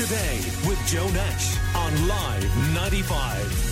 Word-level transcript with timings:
Today 0.00 0.40
with 0.66 0.80
Joe 0.86 1.06
Nash 1.10 1.58
on 1.76 2.08
Live 2.08 2.74
95. 2.74 3.70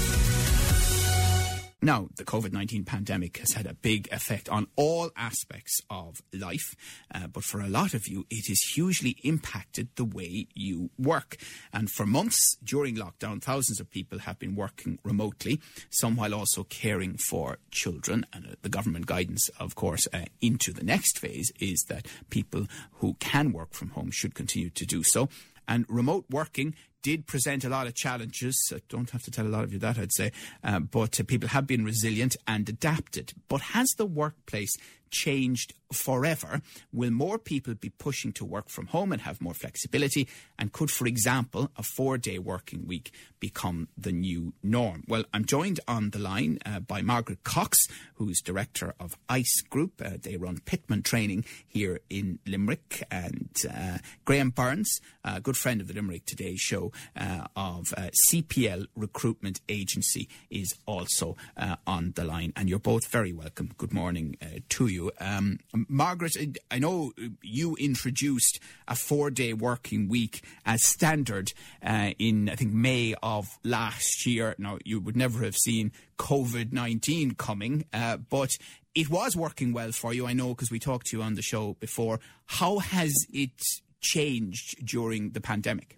Now, 1.80 2.08
the 2.18 2.24
COVID 2.24 2.52
19 2.52 2.84
pandemic 2.84 3.38
has 3.38 3.54
had 3.54 3.64
a 3.66 3.72
big 3.72 4.12
effect 4.12 4.46
on 4.50 4.66
all 4.76 5.10
aspects 5.16 5.80
of 5.88 6.20
life, 6.34 6.76
uh, 7.14 7.28
but 7.28 7.44
for 7.44 7.62
a 7.62 7.68
lot 7.68 7.94
of 7.94 8.08
you, 8.08 8.26
it 8.28 8.46
has 8.48 8.60
hugely 8.74 9.16
impacted 9.22 9.88
the 9.96 10.04
way 10.04 10.48
you 10.54 10.90
work. 10.98 11.38
And 11.72 11.88
for 11.90 12.04
months 12.04 12.58
during 12.62 12.96
lockdown, 12.96 13.40
thousands 13.40 13.80
of 13.80 13.90
people 13.90 14.18
have 14.18 14.38
been 14.38 14.54
working 14.54 14.98
remotely, 15.02 15.62
some 15.88 16.14
while 16.14 16.34
also 16.34 16.62
caring 16.64 17.16
for 17.16 17.56
children. 17.70 18.26
And 18.34 18.48
uh, 18.48 18.50
the 18.60 18.68
government 18.68 19.06
guidance, 19.06 19.48
of 19.58 19.76
course, 19.76 20.06
uh, 20.12 20.26
into 20.42 20.74
the 20.74 20.84
next 20.84 21.18
phase 21.18 21.50
is 21.58 21.86
that 21.88 22.06
people 22.28 22.66
who 22.96 23.14
can 23.14 23.50
work 23.50 23.72
from 23.72 23.88
home 23.90 24.10
should 24.10 24.34
continue 24.34 24.68
to 24.68 24.84
do 24.84 25.02
so. 25.02 25.30
And 25.68 25.84
remote 25.88 26.24
working 26.30 26.74
did 27.02 27.26
present 27.26 27.64
a 27.64 27.68
lot 27.68 27.86
of 27.86 27.94
challenges. 27.94 28.72
I 28.74 28.80
don't 28.88 29.10
have 29.10 29.22
to 29.22 29.30
tell 29.30 29.46
a 29.46 29.48
lot 29.48 29.64
of 29.64 29.72
you 29.72 29.78
that, 29.78 29.98
I'd 29.98 30.12
say. 30.12 30.32
Uh, 30.64 30.80
but 30.80 31.20
uh, 31.20 31.24
people 31.24 31.50
have 31.50 31.66
been 31.66 31.84
resilient 31.84 32.36
and 32.46 32.68
adapted. 32.68 33.32
But 33.48 33.60
has 33.60 33.88
the 33.96 34.06
workplace 34.06 34.74
changed 35.10 35.74
forever? 35.92 36.60
Will 36.92 37.10
more 37.10 37.38
people 37.38 37.74
be 37.74 37.90
pushing 37.90 38.32
to 38.32 38.44
work 38.44 38.68
from 38.68 38.86
home 38.88 39.12
and 39.12 39.22
have 39.22 39.40
more 39.40 39.54
flexibility? 39.54 40.28
And 40.58 40.72
could, 40.72 40.90
for 40.90 41.06
example, 41.06 41.70
a 41.76 41.82
four 41.82 42.18
day 42.18 42.38
working 42.38 42.86
week 42.86 43.12
become 43.40 43.88
the 43.96 44.12
new 44.12 44.52
norm? 44.62 45.04
Well, 45.08 45.24
I'm 45.32 45.44
joined 45.44 45.80
on 45.88 46.10
the 46.10 46.18
line 46.18 46.58
uh, 46.66 46.80
by 46.80 47.02
Margaret 47.02 47.44
Cox, 47.44 47.78
who's 48.14 48.40
director 48.40 48.94
of 49.00 49.16
ICE 49.28 49.62
Group. 49.70 50.02
Uh, 50.04 50.18
they 50.20 50.36
run 50.36 50.60
Pitman 50.64 51.02
training 51.02 51.44
here 51.66 52.00
in 52.10 52.38
Limerick. 52.46 53.02
And 53.10 53.50
uh, 53.72 53.98
Graham 54.24 54.50
Burns, 54.50 55.00
a 55.24 55.40
good 55.40 55.56
friend 55.56 55.80
of 55.80 55.88
the 55.88 55.94
Limerick 55.94 56.26
Today 56.26 56.56
show 56.56 56.92
uh, 57.16 57.46
of 57.56 57.94
uh, 57.96 58.10
CPL 58.30 58.86
Recruitment 58.94 59.60
Agency, 59.68 60.28
is 60.50 60.74
also 60.86 61.36
uh, 61.56 61.76
on 61.86 62.12
the 62.16 62.24
line. 62.24 62.52
And 62.56 62.68
you're 62.68 62.78
both 62.78 63.06
very 63.08 63.32
welcome. 63.32 63.70
Good 63.78 63.92
morning 63.92 64.36
to 64.68 64.86
you 64.86 64.97
you. 64.98 65.12
Um, 65.20 65.58
Margaret, 65.88 66.36
I 66.70 66.78
know 66.78 67.12
you 67.42 67.76
introduced 67.76 68.60
a 68.86 68.94
four 68.94 69.30
day 69.30 69.52
working 69.52 70.08
week 70.08 70.42
as 70.66 70.84
standard 70.84 71.52
uh, 71.82 72.10
in, 72.18 72.48
I 72.48 72.56
think, 72.56 72.72
May 72.72 73.14
of 73.22 73.58
last 73.64 74.26
year. 74.26 74.54
Now, 74.58 74.78
you 74.84 75.00
would 75.00 75.16
never 75.16 75.44
have 75.44 75.56
seen 75.56 75.92
COVID 76.18 76.72
19 76.72 77.34
coming, 77.34 77.84
uh, 77.92 78.16
but 78.16 78.58
it 78.94 79.08
was 79.08 79.36
working 79.36 79.72
well 79.72 79.92
for 79.92 80.12
you, 80.12 80.26
I 80.26 80.32
know, 80.32 80.48
because 80.48 80.70
we 80.70 80.78
talked 80.78 81.08
to 81.08 81.16
you 81.16 81.22
on 81.22 81.34
the 81.34 81.42
show 81.42 81.76
before. 81.80 82.20
How 82.46 82.78
has 82.78 83.14
it 83.32 83.62
changed 84.00 84.84
during 84.84 85.30
the 85.30 85.40
pandemic? 85.40 85.97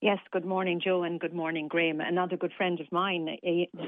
Yes, 0.00 0.18
good 0.30 0.44
morning, 0.44 0.80
Joe, 0.82 1.02
and 1.02 1.18
good 1.18 1.34
morning, 1.34 1.66
Graham. 1.66 2.00
Another 2.00 2.36
good 2.36 2.52
friend 2.56 2.78
of 2.78 2.86
mine. 2.92 3.36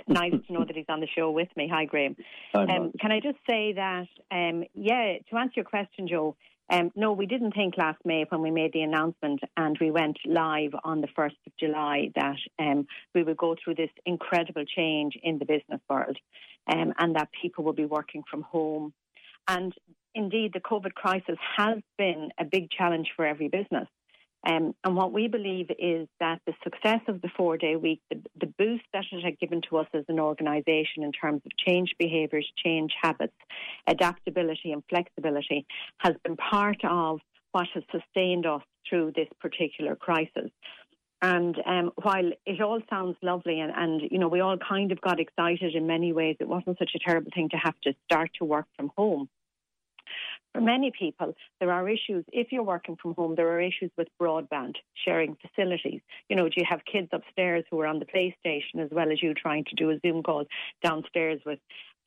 nice 0.08 0.32
to 0.32 0.52
know 0.52 0.64
that 0.64 0.74
he's 0.74 0.86
on 0.88 0.98
the 0.98 1.06
show 1.06 1.30
with 1.30 1.48
me. 1.56 1.70
Hi, 1.72 1.84
Graham. 1.84 2.16
Hi, 2.52 2.62
um, 2.62 2.92
can 3.00 3.12
I 3.12 3.20
just 3.20 3.38
say 3.48 3.74
that, 3.74 4.08
um, 4.32 4.64
yeah, 4.74 5.18
to 5.30 5.36
answer 5.36 5.52
your 5.56 5.64
question, 5.64 6.08
Joe, 6.08 6.36
um, 6.68 6.90
no, 6.96 7.12
we 7.12 7.26
didn't 7.26 7.52
think 7.52 7.74
last 7.76 7.98
May 8.04 8.24
when 8.28 8.42
we 8.42 8.50
made 8.50 8.72
the 8.72 8.82
announcement 8.82 9.40
and 9.56 9.78
we 9.80 9.92
went 9.92 10.18
live 10.24 10.72
on 10.82 11.00
the 11.00 11.08
1st 11.16 11.36
of 11.46 11.56
July 11.58 12.10
that 12.16 12.36
um, 12.58 12.86
we 13.14 13.22
would 13.22 13.36
go 13.36 13.54
through 13.62 13.76
this 13.76 13.90
incredible 14.04 14.64
change 14.64 15.16
in 15.22 15.38
the 15.38 15.44
business 15.44 15.80
world 15.88 16.16
um, 16.66 16.92
and 16.98 17.14
that 17.14 17.28
people 17.40 17.62
will 17.62 17.72
be 17.72 17.86
working 17.86 18.24
from 18.28 18.42
home. 18.42 18.92
And 19.46 19.72
indeed, 20.14 20.52
the 20.54 20.60
COVID 20.60 20.94
crisis 20.94 21.38
has 21.56 21.78
been 21.98 22.30
a 22.38 22.44
big 22.44 22.68
challenge 22.70 23.08
for 23.14 23.24
every 23.24 23.48
business. 23.48 23.88
Um, 24.46 24.74
and 24.84 24.96
what 24.96 25.12
we 25.12 25.28
believe 25.28 25.70
is 25.78 26.08
that 26.18 26.40
the 26.46 26.54
success 26.64 27.00
of 27.08 27.20
the 27.20 27.28
four 27.36 27.58
day 27.58 27.76
week, 27.76 28.00
the, 28.10 28.22
the 28.40 28.46
boost 28.46 28.84
that 28.92 29.04
it 29.12 29.22
had 29.22 29.38
given 29.38 29.60
to 29.68 29.76
us 29.78 29.86
as 29.92 30.04
an 30.08 30.18
organisation 30.18 31.02
in 31.02 31.12
terms 31.12 31.42
of 31.44 31.52
change 31.58 31.94
behaviours, 31.98 32.50
change 32.64 32.92
habits, 33.00 33.36
adaptability, 33.86 34.72
and 34.72 34.82
flexibility, 34.88 35.66
has 35.98 36.14
been 36.24 36.36
part 36.36 36.78
of 36.84 37.20
what 37.52 37.66
has 37.74 37.82
sustained 37.90 38.46
us 38.46 38.62
through 38.88 39.12
this 39.14 39.28
particular 39.40 39.94
crisis. 39.94 40.50
And 41.22 41.56
um, 41.66 41.90
while 42.02 42.30
it 42.46 42.62
all 42.62 42.80
sounds 42.88 43.16
lovely 43.20 43.60
and, 43.60 43.70
and, 43.76 44.00
you 44.10 44.18
know, 44.18 44.28
we 44.28 44.40
all 44.40 44.56
kind 44.56 44.90
of 44.90 45.02
got 45.02 45.20
excited 45.20 45.74
in 45.74 45.86
many 45.86 46.14
ways, 46.14 46.36
it 46.40 46.48
wasn't 46.48 46.78
such 46.78 46.92
a 46.94 46.98
terrible 46.98 47.30
thing 47.34 47.50
to 47.50 47.58
have 47.58 47.78
to 47.82 47.92
start 48.06 48.30
to 48.38 48.46
work 48.46 48.64
from 48.76 48.90
home. 48.96 49.28
For 50.52 50.60
many 50.60 50.90
people, 50.98 51.34
there 51.60 51.70
are 51.70 51.88
issues. 51.88 52.24
If 52.32 52.50
you're 52.50 52.64
working 52.64 52.96
from 53.00 53.14
home, 53.14 53.36
there 53.36 53.48
are 53.48 53.60
issues 53.60 53.90
with 53.96 54.08
broadband, 54.20 54.74
sharing 55.04 55.36
facilities. 55.36 56.00
You 56.28 56.36
know, 56.36 56.48
do 56.48 56.54
you 56.56 56.64
have 56.68 56.80
kids 56.90 57.08
upstairs 57.12 57.64
who 57.70 57.80
are 57.80 57.86
on 57.86 58.00
the 58.00 58.06
PlayStation 58.06 58.84
as 58.84 58.90
well 58.90 59.12
as 59.12 59.22
you 59.22 59.32
trying 59.32 59.64
to 59.66 59.76
do 59.76 59.90
a 59.90 60.00
Zoom 60.04 60.22
call 60.22 60.44
downstairs 60.82 61.40
with 61.46 61.60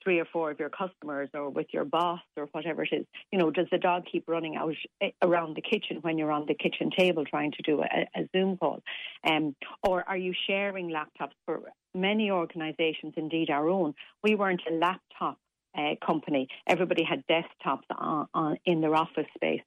three 0.03 0.19
or 0.19 0.25
four 0.25 0.51
of 0.51 0.59
your 0.59 0.69
customers 0.69 1.29
or 1.33 1.49
with 1.49 1.67
your 1.71 1.85
boss 1.85 2.19
or 2.35 2.47
whatever 2.51 2.83
it 2.83 2.89
is. 2.91 3.05
You 3.31 3.39
know, 3.39 3.49
does 3.49 3.67
the 3.71 3.77
dog 3.77 4.03
keep 4.11 4.27
running 4.27 4.55
out 4.55 4.75
eh, 5.01 5.11
around 5.21 5.55
the 5.55 5.61
kitchen 5.61 5.99
when 6.01 6.17
you're 6.17 6.31
on 6.31 6.45
the 6.45 6.53
kitchen 6.53 6.89
table 6.95 7.23
trying 7.25 7.51
to 7.53 7.61
do 7.63 7.81
a, 7.81 8.19
a 8.19 8.27
Zoom 8.35 8.57
call? 8.57 8.81
Um, 9.25 9.55
or 9.81 10.03
are 10.07 10.17
you 10.17 10.33
sharing 10.47 10.89
laptops 10.89 11.33
for 11.45 11.61
many 11.95 12.29
organisations, 12.31 13.13
indeed 13.15 13.49
our 13.49 13.69
own? 13.69 13.93
We 14.21 14.35
weren't 14.35 14.63
a 14.69 14.73
laptop 14.73 15.37
uh, 15.78 15.95
company. 16.06 16.47
Everybody 16.67 17.03
had 17.03 17.23
desktops 17.28 17.84
on, 17.89 18.28
on, 18.34 18.57
in 18.66 18.81
their 18.81 18.95
office 18.95 19.28
space. 19.35 19.61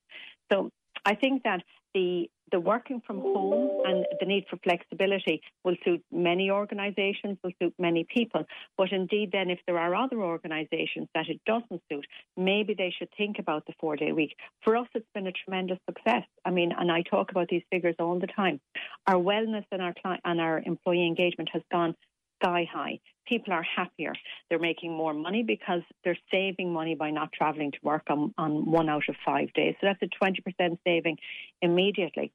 So 0.52 0.70
I 1.04 1.14
think 1.14 1.42
that 1.44 1.62
the 1.94 2.28
the 2.52 2.60
working 2.60 3.02
from 3.04 3.18
home 3.18 3.82
and 3.86 4.06
the 4.20 4.26
need 4.26 4.44
for 4.48 4.56
flexibility 4.58 5.40
will 5.64 5.76
suit 5.84 6.00
many 6.12 6.48
organisations, 6.50 7.38
will 7.42 7.50
suit 7.60 7.74
many 7.76 8.06
people. 8.08 8.44
But 8.78 8.92
indeed, 8.92 9.30
then, 9.32 9.50
if 9.50 9.58
there 9.66 9.78
are 9.78 9.94
other 9.94 10.22
organisations 10.22 11.08
that 11.14 11.28
it 11.28 11.40
doesn't 11.44 11.82
suit, 11.90 12.06
maybe 12.36 12.74
they 12.74 12.94
should 12.96 13.08
think 13.16 13.38
about 13.40 13.66
the 13.66 13.72
four 13.80 13.96
day 13.96 14.12
week. 14.12 14.36
For 14.62 14.76
us, 14.76 14.86
it's 14.94 15.08
been 15.12 15.26
a 15.26 15.32
tremendous 15.32 15.78
success. 15.88 16.22
I 16.44 16.50
mean, 16.50 16.70
and 16.78 16.92
I 16.92 17.02
talk 17.02 17.30
about 17.32 17.48
these 17.48 17.64
figures 17.70 17.96
all 17.98 18.18
the 18.20 18.28
time. 18.28 18.60
Our 19.06 19.16
wellness 19.16 19.64
and 19.72 19.82
our 19.82 19.94
cli- 19.94 20.20
and 20.24 20.40
our 20.40 20.62
employee 20.64 21.06
engagement 21.06 21.50
has 21.52 21.62
gone 21.72 21.96
sky 22.40 22.68
high. 22.70 23.00
People 23.26 23.52
are 23.52 23.64
happier. 23.76 24.12
They're 24.48 24.58
making 24.58 24.92
more 24.92 25.12
money 25.12 25.42
because 25.42 25.82
they're 26.04 26.18
saving 26.30 26.72
money 26.72 26.94
by 26.94 27.10
not 27.10 27.32
travelling 27.32 27.72
to 27.72 27.78
work 27.82 28.04
on, 28.08 28.32
on 28.38 28.70
one 28.70 28.88
out 28.88 29.08
of 29.08 29.16
five 29.24 29.52
days. 29.54 29.74
So 29.80 29.88
that's 29.88 30.02
a 30.02 30.24
20% 30.24 30.78
saving 30.86 31.18
immediately. 31.60 32.32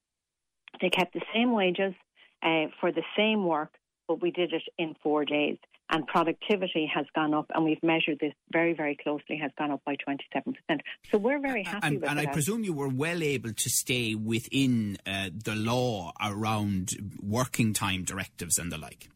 They 0.82 0.90
kept 0.90 1.14
the 1.14 1.22
same 1.34 1.54
wages 1.54 1.94
uh, 2.44 2.66
for 2.80 2.92
the 2.92 3.04
same 3.18 3.46
work, 3.46 3.74
but 4.08 4.22
we 4.22 4.32
did 4.32 4.54
it 4.54 4.64
in 4.78 4.96
four 5.02 5.26
days. 5.26 5.58
And 5.94 6.08
productivity 6.08 6.90
has 6.94 7.06
gone 7.14 7.34
up, 7.34 7.48
and 7.54 7.66
we've 7.66 7.84
measured 7.84 8.20
this 8.22 8.32
very, 8.54 8.74
very 8.74 8.96
closely, 8.96 9.38
has 9.42 9.52
gone 9.58 9.72
up 9.72 9.82
by 9.86 9.98
27%. 9.98 10.80
So 11.12 11.18
we're 11.18 11.42
very 11.42 11.64
happy 11.64 11.86
and, 11.86 12.02
with 12.02 12.10
And 12.10 12.18
that. 12.18 12.30
I 12.30 12.32
presume 12.32 12.64
you 12.64 12.72
were 12.72 12.88
well 12.88 13.22
able 13.22 13.52
to 13.52 13.70
stay 13.70 14.16
within 14.16 14.98
uh, 15.06 15.30
the 15.34 15.54
law 15.54 16.14
around 16.22 16.92
working 17.22 17.74
time 17.74 18.06
directives 18.06 18.58
and 18.58 18.72
the 18.72 18.78
like. 18.78 19.10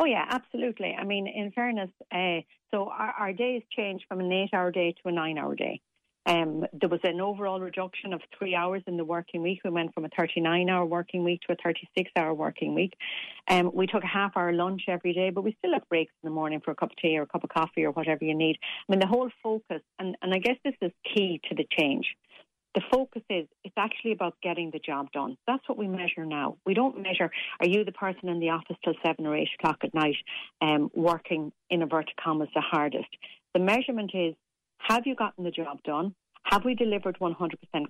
Oh 0.00 0.04
yeah, 0.04 0.24
absolutely. 0.30 0.94
I 0.96 1.02
mean, 1.02 1.26
in 1.26 1.50
fairness, 1.50 1.90
uh, 2.14 2.42
so 2.70 2.88
our, 2.88 3.14
our 3.18 3.32
days 3.32 3.62
changed 3.76 4.04
from 4.06 4.20
an 4.20 4.32
eight-hour 4.32 4.70
day 4.70 4.92
to 4.92 5.08
a 5.08 5.12
nine-hour 5.12 5.56
day. 5.56 5.80
Um, 6.24 6.64
there 6.72 6.88
was 6.88 7.00
an 7.02 7.20
overall 7.20 7.58
reduction 7.58 8.12
of 8.12 8.20
three 8.38 8.54
hours 8.54 8.82
in 8.86 8.96
the 8.96 9.04
working 9.04 9.42
week. 9.42 9.60
We 9.64 9.70
went 9.70 9.94
from 9.94 10.04
a 10.04 10.08
39 10.16 10.68
hour 10.68 10.84
working 10.84 11.24
week 11.24 11.40
to 11.48 11.54
a 11.54 11.56
36 11.56 12.12
hour 12.14 12.32
working 12.32 12.74
week. 12.74 12.92
Um, 13.48 13.72
we 13.74 13.88
took 13.88 14.04
a 14.04 14.06
half 14.06 14.36
hour 14.36 14.52
lunch 14.52 14.82
every 14.86 15.14
day, 15.14 15.30
but 15.30 15.42
we 15.42 15.56
still 15.58 15.72
have 15.72 15.88
breaks 15.88 16.12
in 16.22 16.28
the 16.28 16.34
morning 16.34 16.60
for 16.64 16.70
a 16.70 16.74
cup 16.76 16.90
of 16.90 16.96
tea 16.98 17.18
or 17.18 17.22
a 17.22 17.26
cup 17.26 17.42
of 17.42 17.50
coffee 17.50 17.84
or 17.84 17.90
whatever 17.90 18.24
you 18.24 18.34
need. 18.34 18.58
I 18.62 18.92
mean, 18.92 19.00
the 19.00 19.06
whole 19.06 19.30
focus, 19.42 19.82
and, 19.98 20.16
and 20.22 20.32
I 20.32 20.38
guess 20.38 20.56
this 20.64 20.74
is 20.80 20.92
key 21.12 21.40
to 21.48 21.56
the 21.56 21.66
change 21.76 22.14
the 22.78 22.84
focus 22.92 23.22
is 23.28 23.48
it's 23.64 23.74
actually 23.76 24.12
about 24.12 24.34
getting 24.40 24.70
the 24.70 24.78
job 24.78 25.10
done. 25.10 25.36
That's 25.48 25.68
what 25.68 25.76
we 25.76 25.88
measure 25.88 26.24
now. 26.24 26.58
We 26.64 26.74
don't 26.74 27.02
measure 27.02 27.28
are 27.58 27.66
you 27.66 27.84
the 27.84 27.90
person 27.90 28.28
in 28.28 28.38
the 28.38 28.50
office 28.50 28.76
till 28.84 28.94
seven 29.04 29.26
or 29.26 29.36
eight 29.36 29.48
o'clock 29.58 29.78
at 29.82 29.92
night, 29.92 30.14
um, 30.60 30.88
working 30.94 31.50
in 31.70 31.80
a 31.80 31.84
inverted 31.84 32.14
commas 32.22 32.48
the 32.54 32.60
hardest. 32.60 33.08
The 33.52 33.58
measurement 33.58 34.12
is 34.14 34.36
have 34.78 35.06
you 35.06 35.16
gotten 35.16 35.42
the 35.42 35.50
job 35.50 35.82
done? 35.82 36.14
Have 36.44 36.64
we 36.64 36.76
delivered 36.76 37.18
100% 37.20 37.34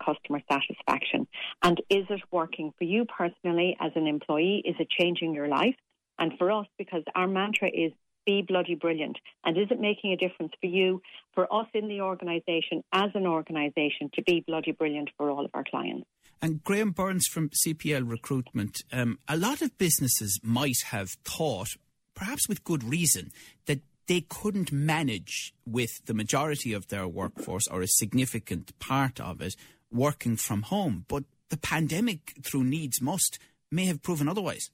customer 0.03 0.41
satisfaction? 0.51 1.29
And 1.63 1.83
is 1.91 2.07
it 2.09 2.23
working 2.31 2.73
for 2.79 2.85
you 2.85 3.05
personally 3.05 3.77
as 3.81 3.93
an 3.95 4.07
employee? 4.07 4.63
Is 4.65 4.77
it 4.79 4.89
changing 4.89 5.35
your 5.35 5.49
life? 5.49 5.77
And 6.19 6.33
for 6.39 6.51
us, 6.51 6.67
because 6.79 7.03
our 7.15 7.29
mantra 7.29 7.69
is 7.69 7.93
be 8.27 8.43
bloody 8.43 8.75
brilliant? 8.75 9.19
And 9.45 9.57
is 9.57 9.69
it 9.71 9.81
making 9.81 10.13
a 10.13 10.17
difference 10.17 10.53
for 10.61 10.67
you, 10.67 11.03
for 11.35 11.53
us 11.53 11.67
in 11.75 11.89
the 11.89 12.01
organisation, 12.01 12.83
as 12.93 13.11
an 13.15 13.27
organisation, 13.27 14.11
to 14.15 14.23
be 14.23 14.45
bloody 14.47 14.73
brilliant 14.73 15.11
for 15.17 15.31
all 15.31 15.45
of 15.45 15.51
our 15.55 15.65
clients? 15.65 16.07
And 16.41 16.63
Graham 16.63 16.93
Burns 16.93 17.27
from 17.27 17.51
CPL 17.51 18.09
Recruitment, 18.09 18.83
um, 18.93 19.19
a 19.29 19.37
lot 19.37 19.61
of 19.61 19.77
businesses 19.77 20.39
might 20.43 20.83
have 20.87 21.11
thought, 21.25 21.71
perhaps 22.15 22.49
with 22.49 22.65
good 22.65 22.85
reason, 22.85 23.33
that 23.67 23.81
they 24.07 24.23
couldn't 24.23 24.73
manage 24.73 25.53
with 25.67 26.05
the 26.07 26.15
majority 26.15 26.73
of 26.73 26.89
their 26.89 27.07
workforce 27.07 27.67
or 27.69 27.83
a 27.83 27.89
significant 27.89 28.77
part 28.79 29.21
of 29.21 29.41
it 29.41 29.55
working 29.91 30.37
from 30.37 30.63
home. 30.63 31.05
But 31.09 31.25
the 31.51 31.57
pandemic, 31.57 32.35
through 32.43 32.65
needs 32.65 33.01
must, 33.01 33.39
may 33.71 33.87
have 33.87 34.03
proven 34.03 34.29
otherwise. 34.29 34.71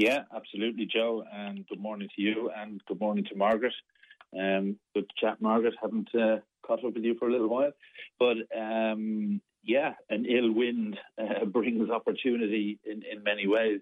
Yeah, 0.00 0.20
absolutely, 0.34 0.86
Joe. 0.86 1.24
And 1.30 1.68
good 1.68 1.78
morning 1.78 2.08
to 2.16 2.22
you, 2.22 2.50
and 2.56 2.82
good 2.88 2.98
morning 2.98 3.26
to 3.26 3.36
Margaret. 3.36 3.74
Um, 4.34 4.78
good 4.94 5.04
chat, 5.20 5.42
Margaret. 5.42 5.74
Haven't 5.78 6.08
uh, 6.14 6.38
caught 6.66 6.82
up 6.82 6.94
with 6.94 7.04
you 7.04 7.16
for 7.18 7.28
a 7.28 7.30
little 7.30 7.50
while, 7.50 7.72
but 8.18 8.38
um, 8.58 9.42
yeah, 9.62 9.92
an 10.08 10.24
ill 10.24 10.52
wind 10.52 10.98
uh, 11.18 11.44
brings 11.52 11.90
opportunity 11.90 12.78
in, 12.82 13.02
in 13.02 13.22
many 13.22 13.46
ways. 13.46 13.80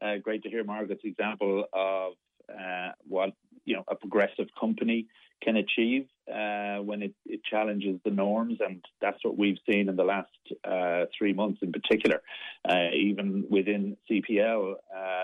Uh, 0.00 0.16
great 0.22 0.42
to 0.44 0.48
hear 0.48 0.64
Margaret's 0.64 1.04
example 1.04 1.66
of 1.74 2.12
uh, 2.48 2.92
what 3.06 3.34
you 3.66 3.76
know 3.76 3.84
a 3.88 3.94
progressive 3.94 4.46
company 4.58 5.06
can 5.42 5.56
achieve 5.56 6.06
uh, 6.28 6.78
when 6.78 7.02
it, 7.02 7.14
it, 7.26 7.40
challenges 7.44 8.00
the 8.04 8.10
norms, 8.10 8.58
and 8.60 8.84
that's 9.00 9.18
what 9.22 9.38
we've 9.38 9.58
seen 9.68 9.88
in 9.88 9.96
the 9.96 10.04
last 10.04 10.28
uh, 10.64 11.04
three 11.16 11.32
months 11.32 11.60
in 11.62 11.72
particular. 11.72 12.22
Uh, 12.68 12.88
even 12.92 13.44
within 13.48 13.96
CPL, 14.10 14.72
uh, 14.72 15.17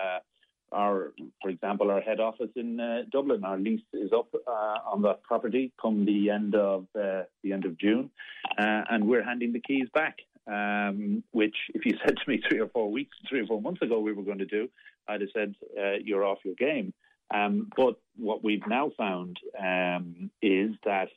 our, 0.71 1.13
for 1.41 1.49
example, 1.49 1.91
our 1.91 2.01
head 2.01 2.19
office 2.19 2.49
in 2.55 2.79
uh, 2.79 3.03
Dublin, 3.11 3.43
our 3.43 3.57
lease 3.57 3.81
is 3.93 4.11
up 4.13 4.27
on 4.47 5.01
that 5.03 5.23
property 5.23 5.71
come 5.81 6.05
the 6.05 6.29
end 6.29 6.55
of 6.55 6.87
the 6.93 7.27
end 7.51 7.65
of 7.65 7.77
June, 7.77 8.09
and 8.57 9.07
we're 9.07 9.23
handing 9.23 9.53
the 9.53 9.61
keys 9.61 9.87
back. 9.93 10.17
Um, 10.47 11.23
which, 11.31 11.55
if 11.73 11.87
you 11.87 11.97
said 12.05 12.17
to 12.17 12.29
me 12.29 12.39
three 12.47 12.59
or 12.59 12.67
four 12.67 12.91
weeks, 12.91 13.17
three 13.27 13.41
or 13.41 13.47
four 13.47 13.61
months 13.61 13.81
ago, 13.81 13.99
we 13.99 14.13
were 14.13 14.21
going 14.23 14.37
to 14.37 14.45
do, 14.45 14.69
I'd 15.07 15.21
have 15.21 15.29
said 15.33 15.55
you're 16.03 16.23
off 16.23 16.39
your 16.43 16.55
game. 16.55 16.93
Um, 17.33 17.69
but 17.75 17.95
what 18.17 18.43
we've 18.43 18.65
now 18.67 18.91
found 18.97 19.39
um, 19.59 20.29
is 20.41 20.71
that 20.85 21.09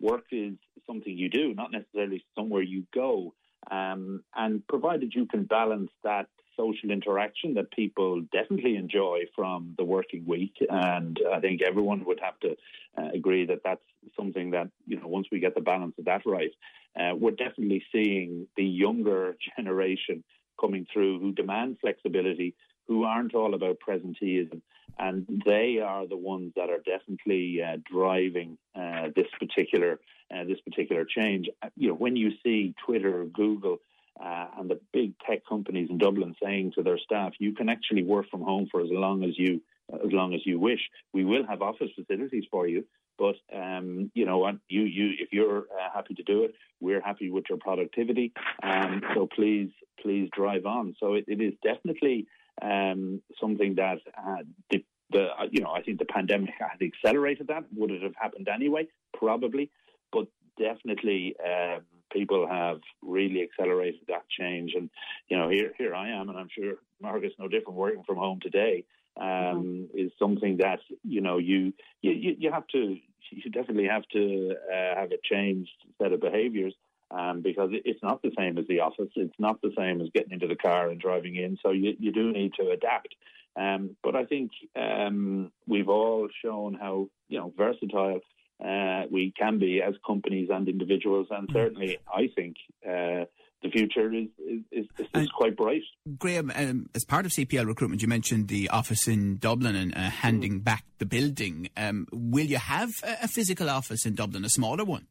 work 0.00 0.24
is 0.32 0.54
something 0.86 1.16
you 1.16 1.28
do, 1.28 1.54
not 1.54 1.72
necessarily 1.72 2.24
somewhere 2.36 2.62
you 2.62 2.84
go. 2.94 3.34
Um, 3.70 4.24
and 4.34 4.66
provided 4.66 5.14
you 5.14 5.26
can 5.26 5.44
balance 5.44 5.90
that 6.02 6.26
social 6.56 6.90
interaction 6.90 7.54
that 7.54 7.70
people 7.70 8.22
definitely 8.32 8.76
enjoy 8.76 9.20
from 9.34 9.74
the 9.78 9.84
working 9.84 10.24
week, 10.26 10.54
and 10.68 11.18
I 11.32 11.40
think 11.40 11.62
everyone 11.62 12.04
would 12.04 12.20
have 12.20 12.38
to 12.40 12.56
uh, 12.98 13.08
agree 13.14 13.46
that 13.46 13.60
that's 13.64 13.82
something 14.16 14.50
that 14.50 14.68
you 14.86 15.00
know 15.00 15.06
once 15.06 15.28
we 15.30 15.40
get 15.40 15.54
the 15.54 15.60
balance 15.60 15.94
of 15.98 16.04
that 16.06 16.22
right, 16.26 16.52
uh, 16.98 17.14
we're 17.14 17.32
definitely 17.32 17.84
seeing 17.92 18.46
the 18.56 18.64
younger 18.64 19.36
generation 19.56 20.24
coming 20.60 20.86
through 20.92 21.18
who 21.18 21.32
demand 21.32 21.78
flexibility, 21.80 22.54
who 22.86 23.04
aren't 23.04 23.34
all 23.34 23.54
about 23.54 23.78
presenteeism, 23.86 24.60
and 24.98 25.42
they 25.46 25.78
are 25.78 26.06
the 26.06 26.16
ones 26.16 26.52
that 26.56 26.70
are 26.70 26.78
definitely 26.78 27.62
uh, 27.62 27.76
driving 27.90 28.58
uh, 28.74 29.08
this 29.14 29.26
particular 29.38 29.98
uh, 30.34 30.44
this 30.44 30.60
particular 30.60 31.04
change. 31.04 31.48
Uh, 31.62 31.68
you 31.76 31.88
know, 31.88 31.94
when 31.94 32.16
you 32.16 32.32
see 32.42 32.74
Twitter, 32.86 33.24
Google, 33.24 33.78
uh, 34.20 34.46
and 34.58 34.70
the 34.70 34.80
big 34.92 35.14
tech 35.26 35.40
companies 35.48 35.88
in 35.90 35.98
Dublin 35.98 36.34
saying 36.42 36.72
to 36.76 36.82
their 36.82 36.98
staff, 36.98 37.32
"You 37.38 37.52
can 37.54 37.68
actually 37.68 38.02
work 38.02 38.26
from 38.30 38.42
home 38.42 38.68
for 38.70 38.80
as 38.80 38.90
long 38.90 39.24
as 39.24 39.38
you 39.38 39.62
as 39.92 40.12
long 40.12 40.34
as 40.34 40.40
you 40.44 40.58
wish. 40.58 40.80
We 41.12 41.24
will 41.24 41.46
have 41.46 41.62
office 41.62 41.90
facilities 41.96 42.44
for 42.50 42.66
you." 42.66 42.84
But 43.18 43.36
um, 43.54 44.10
you 44.14 44.24
know 44.26 44.38
what? 44.38 44.56
You, 44.68 44.82
you, 44.82 45.10
if 45.18 45.32
you're 45.32 45.58
uh, 45.60 45.90
happy 45.94 46.14
to 46.14 46.22
do 46.22 46.44
it, 46.44 46.54
we're 46.80 47.00
happy 47.00 47.30
with 47.30 47.44
your 47.48 47.58
productivity. 47.58 48.32
Um, 48.62 49.02
so 49.14 49.28
please, 49.32 49.70
please 50.00 50.28
drive 50.34 50.66
on. 50.66 50.94
So 50.98 51.14
it, 51.14 51.24
it 51.28 51.40
is 51.40 51.52
definitely 51.62 52.26
um, 52.60 53.22
something 53.40 53.76
that 53.76 53.98
uh, 54.16 54.42
the, 54.70 54.84
the, 55.10 55.28
you 55.50 55.62
know 55.62 55.70
I 55.70 55.82
think 55.82 55.98
the 55.98 56.04
pandemic 56.04 56.50
had 56.58 56.80
accelerated 56.82 57.48
that. 57.48 57.64
Would 57.76 57.90
it 57.90 58.02
have 58.02 58.14
happened 58.20 58.48
anyway? 58.48 58.88
Probably, 59.16 59.70
but 60.12 60.26
definitely 60.58 61.36
um, 61.44 61.82
people 62.12 62.46
have 62.46 62.80
really 63.02 63.42
accelerated 63.42 64.00
that 64.08 64.24
change. 64.28 64.74
And 64.74 64.90
you 65.28 65.36
know 65.36 65.48
here 65.48 65.72
here 65.78 65.94
I 65.94 66.10
am, 66.10 66.28
and 66.28 66.38
I'm 66.38 66.48
sure 66.56 66.74
Margaret's 67.00 67.34
no 67.38 67.48
different 67.48 67.78
working 67.78 68.04
from 68.06 68.16
home 68.16 68.40
today. 68.40 68.84
Um, 69.16 69.26
mm-hmm. 69.26 69.98
Is 69.98 70.12
something 70.18 70.58
that 70.58 70.80
you 71.02 71.20
know 71.20 71.38
you 71.38 71.72
you 72.00 72.34
you 72.38 72.50
have 72.50 72.66
to 72.68 72.96
you 73.30 73.50
definitely 73.50 73.88
have 73.88 74.06
to 74.12 74.54
uh, 74.72 75.00
have 75.00 75.12
a 75.12 75.18
changed 75.22 75.70
set 76.00 76.12
of 76.12 76.20
behaviours 76.20 76.74
um, 77.10 77.42
because 77.42 77.70
it's 77.72 78.02
not 78.02 78.22
the 78.22 78.32
same 78.36 78.58
as 78.58 78.66
the 78.68 78.80
office. 78.80 79.10
It's 79.16 79.38
not 79.38 79.60
the 79.60 79.72
same 79.76 80.00
as 80.00 80.08
getting 80.14 80.32
into 80.32 80.46
the 80.46 80.56
car 80.56 80.88
and 80.88 81.00
driving 81.00 81.36
in. 81.36 81.58
So 81.62 81.70
you, 81.70 81.94
you 81.98 82.12
do 82.12 82.32
need 82.32 82.54
to 82.54 82.70
adapt. 82.70 83.14
Um, 83.54 83.96
but 84.02 84.16
I 84.16 84.24
think 84.24 84.50
um, 84.76 85.52
we've 85.66 85.88
all 85.88 86.28
shown 86.42 86.74
how 86.74 87.08
you 87.28 87.38
know 87.38 87.52
versatile 87.56 88.20
uh, 88.64 89.04
we 89.10 89.32
can 89.36 89.58
be 89.58 89.82
as 89.82 89.94
companies 90.06 90.48
and 90.50 90.68
individuals, 90.68 91.28
and 91.30 91.48
mm. 91.48 91.52
certainly 91.52 91.98
I 92.12 92.28
think. 92.34 92.56
Uh, 92.86 93.24
the 93.62 93.70
future 93.70 94.12
is 94.12 94.26
is, 94.38 94.86
is, 94.98 95.06
is 95.14 95.28
quite 95.30 95.56
bright. 95.56 95.82
Graham, 96.18 96.50
um, 96.54 96.88
as 96.94 97.04
part 97.04 97.26
of 97.26 97.32
CPL 97.32 97.66
recruitment, 97.66 98.02
you 98.02 98.08
mentioned 98.08 98.48
the 98.48 98.68
office 98.70 99.06
in 99.06 99.36
Dublin 99.36 99.76
and 99.76 99.94
uh, 99.94 100.00
handing 100.00 100.60
mm. 100.60 100.64
back 100.64 100.84
the 100.98 101.06
building. 101.06 101.68
Um, 101.76 102.06
will 102.12 102.46
you 102.46 102.58
have 102.58 102.90
a, 103.04 103.24
a, 103.24 103.28
physical 103.28 103.70
office 103.70 104.04
in 104.04 104.14
Dublin, 104.14 104.44
a 104.44 104.48
smaller 104.48 104.84
one? 104.84 105.06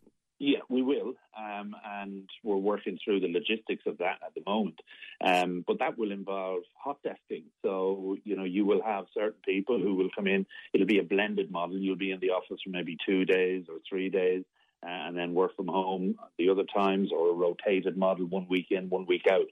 Um, 1.62 1.76
and 1.86 2.30
we're 2.44 2.58
working 2.58 2.98
through 3.04 3.20
the 3.22 3.28
logistics 3.28 3.84
of 3.86 3.98
that 4.00 4.20
at 4.26 4.34
the 4.36 4.42
moment. 4.46 4.80
Um, 5.24 5.64
but 5.68 5.80
that 5.80 5.98
will 5.98 6.12
involve 6.12 6.64
hot 6.76 7.00
desking. 7.06 7.44
So, 7.62 8.18
you 8.24 8.36
know, 8.36 8.44
you 8.44 8.66
will 8.66 8.82
have 8.84 9.06
certain 9.14 9.40
people 9.46 9.80
who 9.80 9.96
will 9.96 10.10
come 10.16 10.28
in. 10.28 10.46
It'll 10.74 10.88
be 10.88 11.00
a 11.00 11.04
blended 11.04 11.52
model. 11.52 11.78
You'll 11.78 11.96
be 11.96 12.12
in 12.12 12.20
the 12.20 12.32
office 12.32 12.60
for 12.64 12.70
maybe 12.70 12.98
two 13.06 13.26
days 13.26 13.66
or 13.70 13.76
three 13.88 14.10
days. 14.10 14.44
Uh, 14.84 14.90
and 14.90 15.16
then 15.16 15.36
work 15.36 15.56
from 15.56 15.68
home 15.68 16.16
the 16.40 16.50
other 16.50 16.64
times, 16.76 17.12
or 17.16 17.30
a 17.30 17.34
rotated 17.34 17.96
model, 17.96 18.26
one 18.26 18.48
week 18.50 18.66
in, 18.72 18.90
one 18.90 19.06
week 19.06 19.22
out. 19.32 19.46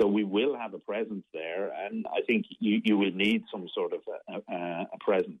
So 0.00 0.06
we 0.06 0.22
will 0.22 0.56
have 0.56 0.74
a 0.74 0.78
presence 0.78 1.24
there, 1.34 1.72
and 1.72 2.06
I 2.06 2.20
think 2.24 2.46
you, 2.60 2.80
you 2.84 2.96
will 2.96 3.10
need 3.10 3.42
some 3.50 3.66
sort 3.74 3.92
of 3.92 4.00
a, 4.28 4.54
a, 4.54 4.86
a 4.92 4.98
presence. 5.00 5.40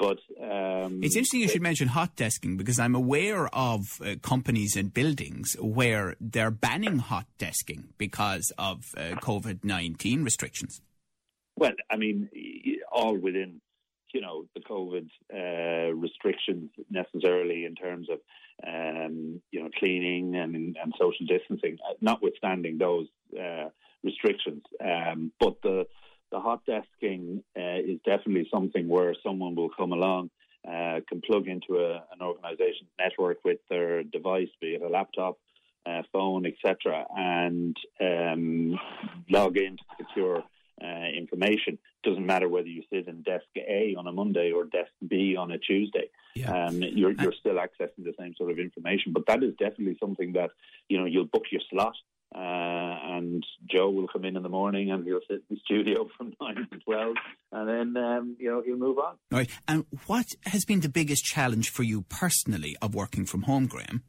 But 0.00 0.18
um, 0.42 1.00
it's 1.02 1.14
interesting 1.14 1.40
you 1.40 1.48
should 1.48 1.60
mention 1.60 1.88
hot 1.88 2.16
desking 2.16 2.56
because 2.56 2.80
I'm 2.80 2.94
aware 2.94 3.54
of 3.54 3.82
uh, 4.02 4.14
companies 4.22 4.74
and 4.74 4.94
buildings 4.94 5.54
where 5.60 6.16
they're 6.18 6.50
banning 6.50 7.00
hot 7.00 7.26
desking 7.38 7.88
because 7.98 8.50
of 8.56 8.86
uh, 8.96 9.16
COVID 9.20 9.62
nineteen 9.62 10.24
restrictions. 10.24 10.80
Well, 11.58 11.72
I 11.90 11.96
mean, 11.96 12.30
all 12.90 13.14
within 13.14 13.60
you 14.14 14.22
know 14.22 14.46
the 14.54 14.60
COVID 14.60 15.06
uh, 15.34 15.94
restrictions 15.94 16.70
necessarily 16.88 17.66
in 17.66 17.74
terms 17.74 18.08
of 18.08 18.20
um, 18.66 19.42
you 19.52 19.62
know 19.62 19.68
cleaning 19.78 20.34
and, 20.34 20.54
and 20.82 20.94
social 20.98 21.26
distancing, 21.26 21.76
uh, 21.86 21.92
notwithstanding 22.00 22.78
those 22.78 23.06
uh, 23.38 23.68
restrictions. 24.02 24.62
Um, 24.82 25.30
but 25.38 25.60
the 25.62 25.86
the 26.30 26.40
hot 26.40 26.62
desking 26.66 27.42
uh, 27.56 27.80
is 27.80 27.98
definitely 28.04 28.48
something 28.52 28.88
where 28.88 29.14
someone 29.22 29.54
will 29.54 29.70
come 29.70 29.92
along, 29.92 30.30
uh, 30.66 31.00
can 31.08 31.20
plug 31.20 31.48
into 31.48 31.78
a, 31.78 31.96
an 32.12 32.22
organization's 32.22 32.90
network 32.98 33.38
with 33.44 33.58
their 33.68 34.02
device, 34.02 34.48
be 34.60 34.74
it 34.74 34.82
a 34.82 34.88
laptop, 34.88 35.38
uh, 35.86 36.02
phone, 36.12 36.46
etc., 36.46 37.06
and 37.16 37.76
um, 38.00 38.78
log 39.30 39.56
into 39.56 39.82
secure 39.98 40.44
uh, 40.82 41.06
information. 41.16 41.78
Doesn't 42.02 42.24
matter 42.24 42.48
whether 42.48 42.68
you 42.68 42.82
sit 42.92 43.08
in 43.08 43.22
desk 43.22 43.46
A 43.56 43.94
on 43.98 44.06
a 44.06 44.12
Monday 44.12 44.52
or 44.52 44.64
desk 44.64 44.90
B 45.06 45.36
on 45.36 45.50
a 45.50 45.58
Tuesday. 45.58 46.08
Yeah. 46.34 46.66
Um, 46.66 46.82
you're, 46.82 47.12
you're 47.12 47.34
still 47.38 47.56
accessing 47.56 48.04
the 48.04 48.14
same 48.18 48.34
sort 48.36 48.50
of 48.50 48.58
information. 48.58 49.12
But 49.12 49.26
that 49.26 49.42
is 49.42 49.54
definitely 49.58 49.98
something 50.00 50.32
that 50.34 50.50
you 50.88 50.98
know 50.98 51.04
you'll 51.04 51.26
book 51.26 51.44
your 51.50 51.60
slot 51.70 51.94
uh, 52.34 52.38
and 52.38 53.44
Joe 53.68 53.90
will 53.90 54.06
come 54.06 54.24
in 54.24 54.36
in 54.36 54.42
the 54.42 54.48
morning 54.48 54.90
and 54.90 55.04
he'll 55.04 55.20
sit 55.28 55.42
in 55.48 55.56
the 55.56 55.60
studio 55.64 56.08
from 56.16 56.32
9 56.40 56.68
to 56.72 56.78
12 56.78 57.16
and 57.52 57.68
then, 57.68 58.02
um, 58.02 58.36
you 58.38 58.50
know, 58.50 58.62
he'll 58.64 58.76
move 58.76 58.98
on. 58.98 59.16
Right. 59.30 59.50
And 59.66 59.84
what 60.06 60.26
has 60.46 60.64
been 60.64 60.80
the 60.80 60.88
biggest 60.88 61.24
challenge 61.24 61.70
for 61.70 61.82
you 61.82 62.02
personally 62.02 62.76
of 62.80 62.94
working 62.94 63.26
from 63.26 63.42
home, 63.42 63.66
Graham? 63.66 64.04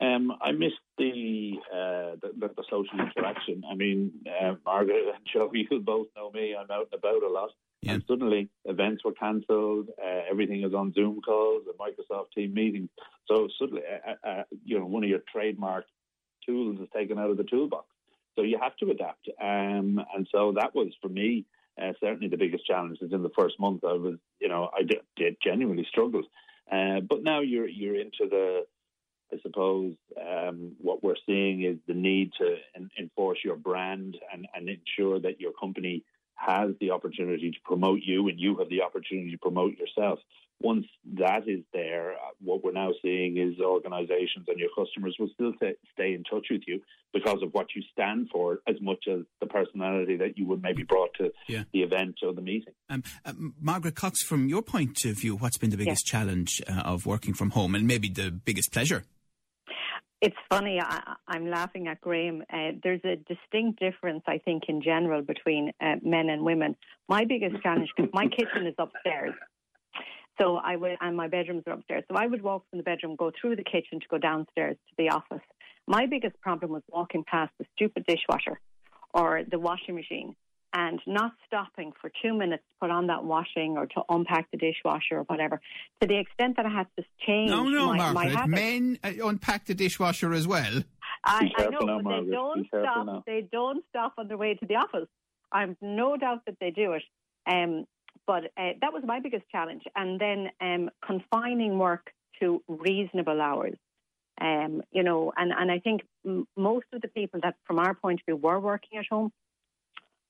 Um, 0.00 0.32
I 0.42 0.52
missed 0.52 0.74
the, 0.98 1.52
uh, 1.72 2.16
the, 2.20 2.32
the, 2.38 2.48
the 2.48 2.64
social 2.70 2.98
interaction. 2.98 3.62
I 3.70 3.74
mean, 3.74 4.12
uh, 4.26 4.54
Margaret 4.66 5.04
and 5.14 5.24
Joe, 5.32 5.50
you 5.52 5.80
both 5.80 6.08
know 6.16 6.30
me. 6.30 6.54
I'm 6.54 6.70
out 6.70 6.88
and 6.92 6.98
about 6.98 7.22
a 7.22 7.32
lot. 7.32 7.50
Yeah. 7.80 7.94
And 7.94 8.04
suddenly 8.08 8.50
events 8.64 9.04
were 9.04 9.12
cancelled. 9.12 9.88
Uh, 10.02 10.20
everything 10.30 10.62
is 10.62 10.74
on 10.74 10.92
Zoom 10.94 11.20
calls 11.20 11.64
and 11.66 11.78
Microsoft 11.78 12.32
Team 12.34 12.54
meetings. 12.54 12.88
So 13.26 13.48
suddenly, 13.58 13.82
uh, 13.86 14.28
uh, 14.28 14.42
you 14.64 14.78
know, 14.78 14.86
one 14.86 15.04
of 15.04 15.10
your 15.10 15.20
trademark 15.30 15.84
tools 16.46 16.80
is 16.80 16.88
taken 16.94 17.18
out 17.18 17.30
of 17.30 17.36
the 17.36 17.44
toolbox. 17.44 17.86
So 18.36 18.42
you 18.42 18.58
have 18.60 18.76
to 18.78 18.90
adapt. 18.90 19.28
Um, 19.40 20.00
and 20.14 20.26
so 20.32 20.52
that 20.56 20.74
was 20.74 20.88
for 21.00 21.08
me 21.08 21.44
uh, 21.80 21.92
certainly 22.00 22.28
the 22.28 22.36
biggest 22.36 22.66
challenge. 22.66 22.98
Is 23.00 23.12
in 23.12 23.22
the 23.22 23.30
first 23.36 23.58
month 23.58 23.84
I 23.84 23.92
was, 23.94 24.16
you 24.40 24.48
know, 24.48 24.70
I 24.76 24.82
did, 24.82 25.00
did 25.16 25.36
genuinely 25.42 25.86
struggled. 25.88 26.26
Uh, 26.70 27.00
but 27.00 27.22
now 27.22 27.40
you're 27.40 27.68
you're 27.68 28.00
into 28.00 28.28
the, 28.30 28.62
I 29.32 29.36
suppose, 29.42 29.94
um, 30.20 30.72
what 30.80 31.02
we're 31.02 31.16
seeing 31.26 31.62
is 31.62 31.76
the 31.86 31.94
need 31.94 32.32
to 32.38 32.56
enforce 32.98 33.38
your 33.44 33.56
brand 33.56 34.16
and, 34.32 34.46
and 34.54 34.68
ensure 34.68 35.20
that 35.20 35.40
your 35.40 35.52
company 35.52 36.04
has 36.36 36.70
the 36.80 36.90
opportunity 36.90 37.50
to 37.50 37.58
promote 37.64 38.00
you 38.02 38.28
and 38.28 38.38
you 38.38 38.56
have 38.58 38.68
the 38.68 38.82
opportunity 38.82 39.30
to 39.30 39.38
promote 39.38 39.76
yourself. 39.78 40.18
once 40.60 40.86
that 41.18 41.48
is 41.48 41.60
there, 41.72 42.12
uh, 42.12 42.16
what 42.42 42.64
we're 42.64 42.72
now 42.72 42.90
seeing 43.02 43.36
is 43.36 43.60
organisations 43.60 44.46
and 44.48 44.58
your 44.58 44.70
customers 44.76 45.14
will 45.18 45.28
still 45.34 45.52
t- 45.54 45.74
stay 45.92 46.14
in 46.14 46.22
touch 46.24 46.46
with 46.50 46.62
you 46.66 46.80
because 47.12 47.42
of 47.42 47.52
what 47.52 47.66
you 47.74 47.82
stand 47.92 48.28
for, 48.30 48.60
as 48.66 48.76
much 48.80 49.04
as 49.08 49.20
the 49.40 49.46
personality 49.46 50.16
that 50.16 50.38
you 50.38 50.46
would 50.46 50.62
maybe 50.62 50.82
brought 50.82 51.12
to 51.14 51.32
yeah. 51.48 51.64
the 51.72 51.80
event 51.82 52.16
or 52.22 52.32
the 52.32 52.40
meeting. 52.40 52.72
Um, 52.88 53.02
uh, 53.24 53.32
Margaret 53.60 53.94
Cox, 53.94 54.22
from 54.22 54.48
your 54.48 54.62
point 54.62 55.04
of 55.04 55.18
view, 55.18 55.36
what's 55.36 55.58
been 55.58 55.70
the 55.70 55.76
biggest 55.76 56.06
yeah. 56.08 56.18
challenge 56.18 56.62
uh, 56.68 56.80
of 56.80 57.06
working 57.06 57.34
from 57.34 57.50
home, 57.50 57.74
and 57.74 57.86
maybe 57.86 58.08
the 58.08 58.30
biggest 58.30 58.72
pleasure? 58.72 59.04
It's 60.24 60.36
funny. 60.48 60.80
I, 60.80 61.16
am 61.28 61.50
laughing 61.50 61.86
at 61.86 62.00
Graham. 62.00 62.42
Uh, 62.50 62.70
there's 62.82 63.02
a 63.04 63.16
distinct 63.16 63.78
difference, 63.78 64.22
I 64.26 64.38
think, 64.38 64.62
in 64.68 64.80
general 64.80 65.20
between 65.20 65.70
uh, 65.82 65.96
men 66.02 66.30
and 66.30 66.42
women. 66.42 66.76
My 67.10 67.26
biggest 67.26 67.62
challenge, 67.62 67.90
because 67.94 68.10
my 68.14 68.28
kitchen 68.28 68.66
is 68.66 68.74
upstairs, 68.78 69.34
so 70.40 70.56
I 70.56 70.76
would, 70.76 70.96
and 71.02 71.14
my 71.14 71.28
bedrooms 71.28 71.64
are 71.66 71.74
upstairs. 71.74 72.04
So 72.08 72.16
I 72.16 72.26
would 72.26 72.40
walk 72.40 72.64
from 72.70 72.78
the 72.78 72.82
bedroom, 72.82 73.16
go 73.16 73.32
through 73.38 73.56
the 73.56 73.64
kitchen 73.64 74.00
to 74.00 74.06
go 74.10 74.16
downstairs 74.16 74.78
to 74.88 74.94
the 74.96 75.10
office. 75.10 75.44
My 75.86 76.06
biggest 76.06 76.40
problem 76.40 76.72
was 76.72 76.82
walking 76.88 77.24
past 77.30 77.52
the 77.58 77.66
stupid 77.76 78.06
dishwasher 78.08 78.58
or 79.12 79.42
the 79.46 79.58
washing 79.58 79.94
machine 79.94 80.36
and 80.74 81.00
not 81.06 81.32
stopping 81.46 81.92
for 82.00 82.10
two 82.20 82.34
minutes 82.34 82.64
to 82.64 82.86
put 82.86 82.90
on 82.90 83.06
that 83.06 83.24
washing 83.24 83.78
or 83.78 83.86
to 83.86 84.02
unpack 84.08 84.50
the 84.50 84.58
dishwasher 84.58 85.18
or 85.18 85.22
whatever, 85.22 85.60
to 86.00 86.08
the 86.08 86.18
extent 86.18 86.56
that 86.56 86.66
I 86.66 86.68
had 86.68 86.88
to 86.98 87.04
change 87.24 87.48
no, 87.48 87.68
no, 87.68 87.94
my, 87.94 88.12
Margaret, 88.12 88.34
my 88.34 88.46
men 88.46 88.98
uh, 89.04 89.12
unpack 89.24 89.66
the 89.66 89.74
dishwasher 89.74 90.32
as 90.32 90.48
well. 90.48 90.82
I, 91.24 91.48
I 91.56 91.66
know, 91.66 91.78
now, 91.78 91.96
but 91.96 92.02
Margaret. 92.02 92.24
they 92.26 92.30
don't 92.32 92.66
stop. 92.66 93.06
Now. 93.06 93.22
They 93.24 93.48
don't 93.50 93.84
stop 93.88 94.14
on 94.18 94.28
their 94.28 94.36
way 94.36 94.54
to 94.54 94.66
the 94.66 94.74
office. 94.74 95.08
I've 95.52 95.76
no 95.80 96.16
doubt 96.16 96.42
that 96.46 96.56
they 96.60 96.70
do 96.70 96.92
it. 96.92 97.02
Um, 97.46 97.86
but 98.26 98.44
uh, 98.56 98.72
that 98.80 98.92
was 98.92 99.02
my 99.06 99.20
biggest 99.20 99.44
challenge. 99.50 99.84
And 99.94 100.20
then 100.20 100.48
um, 100.60 100.90
confining 101.06 101.78
work 101.78 102.10
to 102.40 102.62
reasonable 102.68 103.40
hours. 103.40 103.76
Um, 104.40 104.82
you 104.90 105.04
know, 105.04 105.32
and, 105.36 105.52
and 105.56 105.70
I 105.70 105.78
think 105.78 106.02
m- 106.26 106.48
most 106.56 106.86
of 106.92 107.00
the 107.00 107.08
people 107.08 107.40
that, 107.44 107.54
from 107.64 107.78
our 107.78 107.94
point 107.94 108.20
of 108.20 108.26
view, 108.26 108.36
were 108.36 108.58
working 108.58 108.98
at 108.98 109.06
home, 109.08 109.30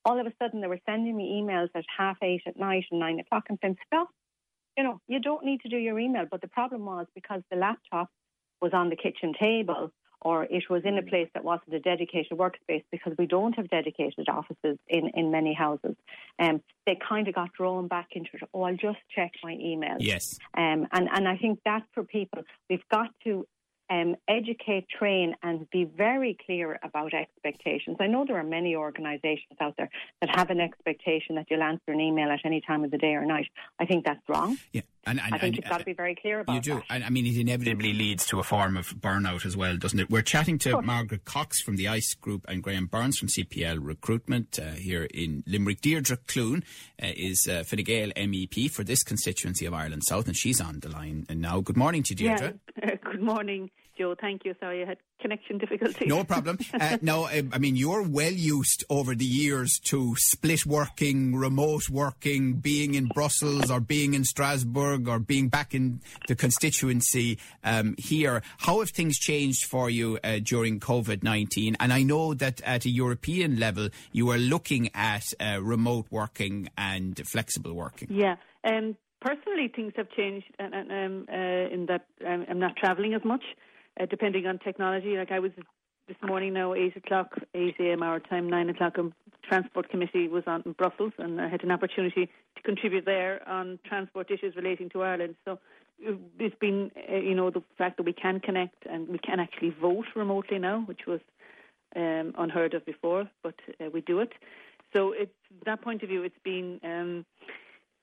all 0.05 0.19
of 0.19 0.27
a 0.27 0.33
sudden 0.41 0.61
they 0.61 0.67
were 0.67 0.79
sending 0.85 1.15
me 1.17 1.41
emails 1.41 1.69
at 1.75 1.83
half 1.97 2.17
eight 2.21 2.43
at 2.45 2.57
night 2.57 2.85
and 2.91 2.99
nine 2.99 3.19
o'clock 3.19 3.45
and 3.49 3.57
saying, 3.61 3.77
stop. 3.87 4.09
You 4.77 4.83
know, 4.83 5.01
you 5.07 5.19
don't 5.19 5.45
need 5.45 5.61
to 5.61 5.69
do 5.69 5.77
your 5.77 5.99
email. 5.99 6.25
But 6.29 6.41
the 6.41 6.47
problem 6.47 6.85
was 6.85 7.07
because 7.15 7.41
the 7.49 7.57
laptop 7.57 8.09
was 8.61 8.71
on 8.73 8.89
the 8.89 8.95
kitchen 8.95 9.33
table 9.39 9.91
or 10.21 10.43
it 10.45 10.63
was 10.69 10.81
in 10.85 10.97
a 10.97 11.03
place 11.03 11.29
that 11.33 11.43
wasn't 11.43 11.73
a 11.73 11.79
dedicated 11.79 12.37
workspace 12.37 12.83
because 12.91 13.13
we 13.17 13.27
don't 13.27 13.53
have 13.53 13.69
dedicated 13.69 14.27
offices 14.27 14.77
in, 14.87 15.11
in 15.13 15.31
many 15.31 15.53
houses. 15.53 15.95
Um, 16.39 16.61
they 16.85 16.97
kind 17.07 17.27
of 17.27 17.35
got 17.35 17.53
drawn 17.53 17.87
back 17.87 18.07
into 18.13 18.29
it. 18.33 18.49
Oh, 18.53 18.63
I'll 18.63 18.75
just 18.75 18.97
check 19.15 19.31
my 19.43 19.53
email. 19.53 19.97
Yes. 19.99 20.39
Um, 20.57 20.87
and, 20.91 21.07
and 21.13 21.27
I 21.27 21.37
think 21.37 21.59
that 21.65 21.83
for 21.93 22.03
people, 22.03 22.41
we've 22.69 22.87
got 22.91 23.09
to 23.25 23.45
um, 23.89 24.15
educate, 24.27 24.87
train, 24.89 25.35
and 25.43 25.69
be 25.69 25.85
very 25.85 26.37
clear 26.45 26.79
about 26.83 27.13
expectations. 27.13 27.97
I 27.99 28.07
know 28.07 28.25
there 28.25 28.37
are 28.37 28.43
many 28.43 28.75
organisations 28.75 29.57
out 29.59 29.75
there 29.77 29.89
that 30.21 30.35
have 30.35 30.49
an 30.49 30.59
expectation 30.59 31.35
that 31.35 31.45
you'll 31.49 31.63
answer 31.63 31.91
an 31.91 31.99
email 31.99 32.29
at 32.29 32.39
any 32.45 32.61
time 32.61 32.83
of 32.83 32.91
the 32.91 32.97
day 32.97 33.13
or 33.13 33.25
night. 33.25 33.47
I 33.79 33.85
think 33.85 34.05
that's 34.05 34.21
wrong. 34.27 34.57
Yeah. 34.71 34.81
And, 35.07 35.19
and, 35.19 35.35
I 35.35 35.37
think 35.37 35.43
and, 35.43 35.55
you've 35.57 35.69
got 35.69 35.77
to 35.79 35.85
be 35.85 35.93
very 35.93 36.15
clear 36.15 36.39
about 36.39 36.53
that. 36.53 36.67
You 36.67 36.73
do. 36.75 36.81
That. 36.89 37.03
I 37.03 37.09
mean, 37.11 37.27
it 37.27 37.37
inevitably 37.37 37.93
leads 37.93 38.25
to 38.27 38.39
a 38.39 38.43
form 38.43 38.75
of 38.75 38.87
burnout 38.87 39.45
as 39.45 39.55
well, 39.55 39.77
doesn't 39.77 39.99
it? 39.99 40.09
We're 40.09 40.23
chatting 40.23 40.57
to 40.59 40.81
Margaret 40.81 41.25
Cox 41.25 41.61
from 41.61 41.75
the 41.75 41.87
ICE 41.87 42.15
Group 42.15 42.45
and 42.47 42.63
Graham 42.63 42.87
Burns 42.87 43.17
from 43.19 43.27
CPL 43.27 43.77
Recruitment 43.81 44.57
uh, 44.57 44.71
here 44.71 45.03
in 45.13 45.43
Limerick. 45.45 45.81
Deirdre 45.81 46.17
Clune 46.27 46.63
uh, 47.01 47.11
is 47.15 47.47
uh, 47.47 47.63
Fine 47.63 47.83
Gael 47.83 48.09
MEP 48.15 48.71
for 48.71 48.83
this 48.83 49.03
constituency 49.03 49.67
of 49.67 49.75
Ireland 49.75 50.03
South, 50.07 50.25
and 50.25 50.35
she's 50.35 50.59
on 50.59 50.79
the 50.79 50.89
line 50.89 51.25
and 51.29 51.39
now. 51.39 51.61
Good 51.61 51.77
morning 51.77 52.01
to 52.03 52.15
Deirdre. 52.15 52.55
Yeah. 52.81 52.95
good 53.15 53.23
morning. 53.23 53.71
Joe. 53.97 54.13
Thank 54.19 54.43
you. 54.43 54.53
Sorry, 54.59 54.83
I 54.83 54.85
had 54.85 54.97
connection 55.21 55.57
difficulties. 55.57 56.09
No 56.09 56.25
problem. 56.25 56.59
Uh, 56.75 56.97
no, 57.01 57.25
I 57.25 57.57
mean, 57.57 57.77
you're 57.77 58.03
well 58.03 58.33
used 58.33 58.83
over 58.89 59.15
the 59.15 59.25
years 59.25 59.79
to 59.85 60.13
split 60.17 60.65
working, 60.65 61.33
remote 61.33 61.89
working, 61.89 62.55
being 62.55 62.95
in 62.95 63.07
Brussels 63.07 63.71
or 63.71 63.79
being 63.79 64.13
in 64.13 64.25
Strasbourg 64.25 65.07
or 65.07 65.19
being 65.19 65.47
back 65.47 65.73
in 65.73 66.01
the 66.27 66.35
constituency 66.35 67.39
um, 67.63 67.95
here. 67.97 68.43
How 68.57 68.79
have 68.79 68.89
things 68.89 69.17
changed 69.17 69.65
for 69.65 69.89
you 69.89 70.19
uh, 70.23 70.39
during 70.43 70.81
COVID 70.81 71.23
19? 71.23 71.77
And 71.79 71.93
I 71.93 72.03
know 72.03 72.33
that 72.33 72.59
at 72.61 72.83
a 72.83 72.89
European 72.89 73.57
level, 73.57 73.87
you 74.11 74.29
are 74.31 74.37
looking 74.37 74.89
at 74.93 75.23
uh, 75.39 75.61
remote 75.61 76.07
working 76.11 76.69
and 76.77 77.19
flexible 77.25 77.73
working. 77.73 78.09
Yeah. 78.11 78.35
Um, 78.65 78.97
personally, 79.25 79.67
things 79.75 79.93
have 79.95 80.09
changed 80.11 80.45
um, 80.59 81.25
uh, 81.27 81.35
in 81.35 81.87
that 81.87 82.05
um, 82.25 82.45
I'm 82.47 82.59
not 82.59 82.75
travelling 82.77 83.13
as 83.13 83.23
much 83.25 83.43
uh, 83.99 84.05
depending 84.05 84.45
on 84.45 84.59
technology. 84.59 85.17
Like 85.17 85.31
I 85.31 85.39
was 85.39 85.51
this 86.07 86.17
morning 86.21 86.53
now, 86.53 86.75
8 86.75 86.95
o'clock, 86.97 87.35
8 87.55 87.75
a.m. 87.79 88.03
our 88.03 88.19
time, 88.19 88.47
9 88.47 88.69
o'clock, 88.69 88.97
a 88.99 89.11
transport 89.47 89.89
committee 89.89 90.27
was 90.27 90.43
on 90.45 90.61
in 90.65 90.73
Brussels 90.73 91.13
and 91.17 91.41
I 91.41 91.47
had 91.49 91.63
an 91.63 91.71
opportunity 91.71 92.29
to 92.55 92.61
contribute 92.61 93.05
there 93.05 93.47
on 93.49 93.79
transport 93.85 94.29
issues 94.29 94.55
relating 94.55 94.89
to 94.91 95.01
Ireland. 95.01 95.35
So 95.45 95.53
uh, 96.07 96.11
it's 96.39 96.55
been, 96.59 96.91
uh, 97.11 97.15
you 97.15 97.33
know, 97.33 97.49
the 97.49 97.63
fact 97.79 97.97
that 97.97 98.03
we 98.03 98.13
can 98.13 98.39
connect 98.39 98.85
and 98.85 99.07
we 99.09 99.17
can 99.17 99.39
actually 99.39 99.71
vote 99.81 100.05
remotely 100.15 100.59
now, 100.59 100.81
which 100.81 101.07
was 101.07 101.21
um, 101.95 102.33
unheard 102.37 102.75
of 102.75 102.85
before, 102.85 103.27
but 103.41 103.55
uh, 103.81 103.85
we 103.91 104.01
do 104.01 104.19
it. 104.19 104.33
So 104.93 105.11
it's 105.11 105.31
that 105.65 105.81
point 105.81 106.03
of 106.03 106.09
view, 106.09 106.21
it's 106.23 106.35
been 106.43 106.79
um, 106.83 107.25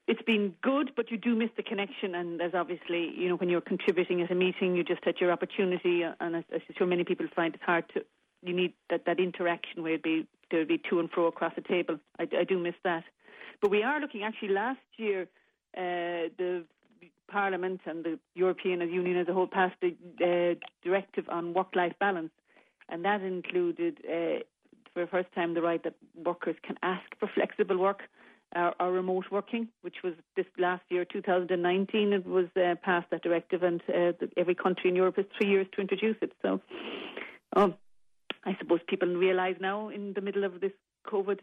it's 0.09 0.23
been 0.23 0.55
good, 0.63 0.93
but 0.97 1.11
you 1.11 1.17
do 1.17 1.35
miss 1.35 1.51
the 1.57 1.63
connection. 1.63 2.15
And 2.15 2.41
there's 2.41 2.55
obviously, 2.55 3.13
you 3.17 3.29
know, 3.29 3.37
when 3.37 3.49
you're 3.49 3.61
contributing 3.61 4.21
at 4.23 4.31
a 4.31 4.35
meeting, 4.35 4.75
you 4.75 4.85
just 4.85 5.05
had 5.05 5.21
your 5.21 5.31
opportunity, 5.31 6.05
uh, 6.05 6.13
and 6.21 6.37
I'm 6.37 6.45
sure 6.77 6.87
many 6.87 7.05
people 7.05 7.27
find 7.35 7.55
it 7.55 7.61
hard 7.65 7.85
to. 7.95 8.05
You 8.43 8.55
need 8.55 8.73
that 8.91 9.05
that 9.07 9.21
interaction 9.21 9.83
where 9.83 9.93
it'd 9.93 10.03
be 10.03 10.27
there'd 10.51 10.67
be 10.67 10.81
to 10.91 10.99
and 10.99 11.09
fro 11.11 11.27
across 11.27 11.55
the 11.55 11.63
table. 11.63 11.99
I, 12.19 12.27
I 12.37 12.45
do 12.45 12.59
miss 12.59 12.75
that, 12.83 13.05
but 13.61 13.71
we 13.71 13.85
are 13.85 14.01
looking. 14.01 14.25
Actually, 14.25 14.49
last 14.49 14.81
year, 14.97 15.29
uh, 15.77 16.29
the 16.37 16.65
Parliament 17.31 17.83
and 17.87 18.05
the 18.05 18.19
European 18.35 18.81
Union 18.81 19.17
as 19.17 19.29
a 19.29 19.33
whole 19.33 19.47
passed 19.47 19.77
a 19.83 19.89
uh, 20.23 20.55
directive 20.83 21.29
on 21.29 21.55
work-life 21.55 21.95
balance, 22.01 22.33
and 22.89 23.05
that 23.05 23.23
included, 23.23 23.99
uh, 24.05 24.43
for 24.93 25.05
the 25.05 25.07
first 25.07 25.33
time, 25.33 25.55
the 25.55 25.63
right 25.63 25.83
that 25.85 25.95
workers 26.17 26.57
can 26.65 26.77
ask 26.83 27.05
for 27.21 27.31
flexible 27.35 27.79
work 27.79 28.03
our, 28.55 28.75
our, 28.79 28.93
remote 28.93 29.27
working, 29.31 29.69
which 29.83 29.97
was 30.05 30.15
this 30.37 30.47
last 30.59 30.83
year, 30.91 31.05
2019, 31.05 32.13
it 32.13 32.27
was 32.27 32.47
uh, 32.57 32.75
passed 32.83 33.11
that 33.11 33.23
directive, 33.23 33.63
and 33.63 33.81
uh, 33.89 34.13
the, 34.21 34.29
every 34.37 34.55
country 34.55 34.91
in 34.91 34.97
Europe 34.97 35.17
has 35.17 35.27
three 35.39 35.49
years 35.49 35.67
to 35.75 35.81
introduce 35.81 36.17
it. 36.21 36.33
So, 36.43 36.61
um, 37.57 37.75
I 38.45 38.57
suppose 38.59 38.81
people 38.89 39.09
realise 39.09 39.57
now, 39.61 39.89
in 39.89 40.13
the 40.15 40.21
middle 40.21 40.45
of 40.45 40.61
this 40.61 40.73
COVID 41.07 41.39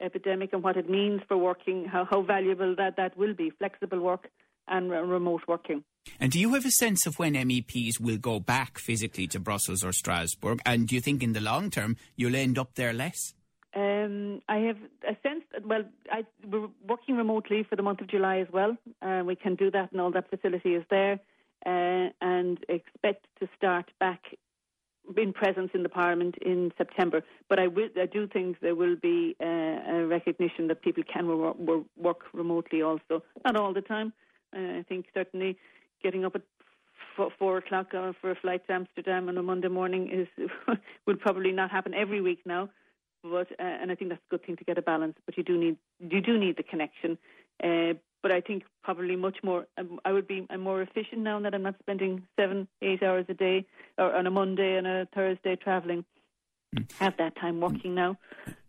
epidemic, 0.00 0.52
and 0.52 0.62
what 0.62 0.76
it 0.76 0.90
means 0.90 1.22
for 1.28 1.36
working, 1.36 1.84
how, 1.84 2.06
how 2.10 2.22
valuable 2.22 2.74
that 2.76 2.96
that 2.96 3.16
will 3.16 3.34
be, 3.34 3.50
flexible 3.50 4.00
work 4.00 4.28
and 4.68 4.90
remote 4.90 5.42
working. 5.48 5.84
And 6.18 6.32
do 6.32 6.40
you 6.40 6.54
have 6.54 6.66
a 6.66 6.70
sense 6.70 7.06
of 7.06 7.18
when 7.18 7.34
MEPs 7.34 8.00
will 8.00 8.18
go 8.18 8.40
back 8.40 8.78
physically 8.78 9.26
to 9.28 9.40
Brussels 9.40 9.84
or 9.84 9.92
Strasbourg? 9.92 10.60
And 10.66 10.88
do 10.88 10.94
you 10.94 11.00
think 11.00 11.22
in 11.22 11.32
the 11.32 11.40
long 11.40 11.70
term 11.70 11.96
you'll 12.16 12.36
end 12.36 12.58
up 12.58 12.74
there 12.74 12.92
less? 12.92 13.34
Um, 13.74 14.42
I 14.48 14.58
have 14.58 14.76
a 15.08 15.16
sense 15.26 15.44
that, 15.52 15.66
well, 15.66 15.84
I, 16.10 16.24
we're 16.46 16.68
working 16.86 17.16
remotely 17.16 17.62
for 17.68 17.76
the 17.76 17.82
month 17.82 18.00
of 18.00 18.08
July 18.08 18.38
as 18.38 18.48
well. 18.52 18.76
Uh, 19.00 19.22
we 19.24 19.34
can 19.34 19.54
do 19.54 19.70
that, 19.70 19.92
and 19.92 20.00
all 20.00 20.10
that 20.12 20.28
facility 20.28 20.74
is 20.74 20.84
there, 20.90 21.18
uh, 21.64 22.10
and 22.20 22.58
expect 22.68 23.26
to 23.40 23.48
start 23.56 23.90
back 23.98 24.20
in 25.16 25.32
presence 25.32 25.70
in 25.74 25.82
the 25.82 25.88
Parliament 25.88 26.36
in 26.42 26.72
September. 26.76 27.22
But 27.48 27.58
I, 27.58 27.66
will, 27.66 27.88
I 28.00 28.06
do 28.06 28.26
think 28.26 28.60
there 28.60 28.74
will 28.74 28.96
be 28.96 29.36
uh, 29.40 29.46
a 29.46 30.06
recognition 30.06 30.68
that 30.68 30.82
people 30.82 31.02
can 31.10 31.26
work 31.96 32.20
remotely 32.32 32.82
also. 32.82 33.22
Not 33.44 33.56
all 33.56 33.72
the 33.72 33.80
time. 33.80 34.12
Uh, 34.54 34.80
I 34.80 34.84
think 34.86 35.06
certainly 35.14 35.56
getting 36.02 36.24
up 36.24 36.34
at 36.34 36.42
four 37.38 37.58
o'clock 37.58 37.90
for 37.90 38.30
a 38.30 38.34
flight 38.34 38.66
to 38.66 38.74
Amsterdam 38.74 39.28
on 39.28 39.36
a 39.38 39.42
Monday 39.42 39.68
morning 39.68 40.10
is 40.10 40.48
would 41.06 41.20
probably 41.20 41.52
not 41.52 41.70
happen 41.70 41.94
every 41.94 42.20
week 42.20 42.40
now. 42.44 42.68
But 43.22 43.52
uh, 43.52 43.62
and 43.80 43.90
I 43.90 43.94
think 43.94 44.10
that's 44.10 44.22
a 44.28 44.30
good 44.30 44.44
thing 44.44 44.56
to 44.56 44.64
get 44.64 44.78
a 44.78 44.82
balance. 44.82 45.16
But 45.26 45.36
you 45.36 45.44
do 45.44 45.58
need 45.58 45.76
you 46.00 46.20
do 46.20 46.38
need 46.38 46.56
the 46.56 46.62
connection. 46.62 47.18
Uh, 47.62 47.94
but 48.22 48.32
I 48.32 48.40
think 48.40 48.64
probably 48.82 49.16
much 49.16 49.38
more. 49.42 49.66
Um, 49.78 50.00
I 50.04 50.12
would 50.12 50.26
be 50.26 50.46
I'm 50.50 50.60
more 50.60 50.82
efficient 50.82 51.22
now 51.22 51.40
that 51.40 51.54
I'm 51.54 51.62
not 51.62 51.76
spending 51.80 52.22
seven 52.38 52.68
eight 52.80 53.02
hours 53.02 53.26
a 53.28 53.34
day 53.34 53.66
or 53.98 54.14
on 54.14 54.26
a 54.26 54.30
Monday 54.30 54.76
and 54.76 54.86
a 54.86 55.08
Thursday 55.14 55.56
traveling. 55.56 56.04
Mm. 56.74 56.90
Have 56.98 57.16
that 57.18 57.36
time 57.36 57.60
working 57.60 57.94
now. 57.94 58.18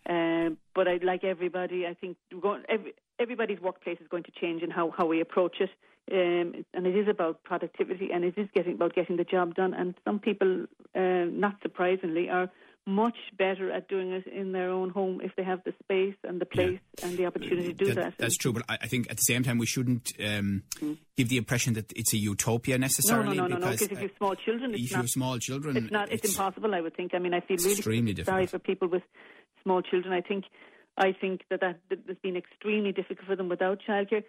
Uh, 0.09 0.49
but 0.75 0.87
I'd 0.87 1.03
like 1.03 1.23
everybody. 1.23 1.87
I 1.87 1.93
think 1.93 2.17
going, 2.41 2.63
every, 2.67 2.93
everybody's 3.19 3.61
workplace 3.61 3.97
is 4.01 4.07
going 4.09 4.23
to 4.23 4.31
change 4.31 4.61
in 4.61 4.69
how, 4.69 4.91
how 4.91 5.05
we 5.05 5.21
approach 5.21 5.61
it. 5.61 5.69
Um, 6.11 6.65
and 6.73 6.85
it 6.85 6.97
is 6.97 7.07
about 7.07 7.43
productivity 7.43 8.09
and 8.13 8.25
it 8.25 8.37
is 8.37 8.49
getting 8.53 8.73
about 8.73 8.93
getting 8.93 9.15
the 9.15 9.23
job 9.23 9.55
done. 9.55 9.73
And 9.73 9.95
some 10.03 10.19
people, 10.19 10.65
uh, 10.93 11.25
not 11.31 11.55
surprisingly, 11.61 12.29
are 12.29 12.49
much 12.85 13.15
better 13.37 13.71
at 13.71 13.87
doing 13.87 14.11
it 14.11 14.27
in 14.27 14.51
their 14.51 14.69
own 14.69 14.89
home 14.89 15.21
if 15.23 15.35
they 15.35 15.43
have 15.43 15.63
the 15.63 15.73
space 15.83 16.15
and 16.23 16.41
the 16.41 16.45
place 16.45 16.79
yeah. 16.99 17.07
and 17.07 17.17
the 17.17 17.25
opportunity 17.25 17.73
to 17.73 17.73
do 17.73 17.85
that. 17.93 17.95
that. 17.95 18.13
That's 18.17 18.37
true, 18.37 18.51
but 18.51 18.63
I, 18.67 18.87
think 18.87 19.09
at 19.09 19.17
the 19.17 19.23
same 19.23 19.43
time 19.43 19.57
we 19.57 19.65
shouldn't 19.65 20.11
um, 20.19 20.63
mm. 20.75 20.97
give 21.15 21.29
the 21.29 21.37
impression 21.37 21.73
that 21.75 21.93
it's 21.95 22.13
a 22.13 22.17
utopia 22.17 22.77
necessarily. 22.77 23.37
No, 23.37 23.47
no, 23.47 23.57
no, 23.57 23.65
no. 23.65 23.71
Because 23.71 23.81
no, 23.81 23.85
if 23.85 23.91
you 23.91 24.07
have 24.07 24.17
small 24.17 24.35
children, 24.35 24.73
it's 24.73 24.83
if 24.83 24.91
not, 24.91 24.97
you 24.97 24.97
have 24.97 25.09
small 25.09 25.39
children, 25.39 25.77
it's 25.77 25.91
not. 25.91 26.11
It's, 26.11 26.25
it's, 26.25 26.33
impossible. 26.33 26.75
I 26.75 26.81
would 26.81 26.95
think. 26.95 27.13
I 27.13 27.19
mean, 27.19 27.33
I 27.33 27.39
feel 27.39 27.57
really 27.57 27.71
extremely 27.71 28.23
sorry 28.23 28.47
for 28.47 28.59
people 28.59 28.89
with 28.89 29.03
small 29.63 29.81
children. 29.81 30.13
I 30.13 30.21
think, 30.21 30.45
I 30.97 31.13
think 31.13 31.41
that 31.49 31.61
that 31.61 31.79
has 31.89 32.17
been 32.21 32.35
extremely 32.35 32.91
difficult 32.91 33.27
for 33.27 33.35
them 33.35 33.47
without 33.47 33.79
childcare. 33.87 34.23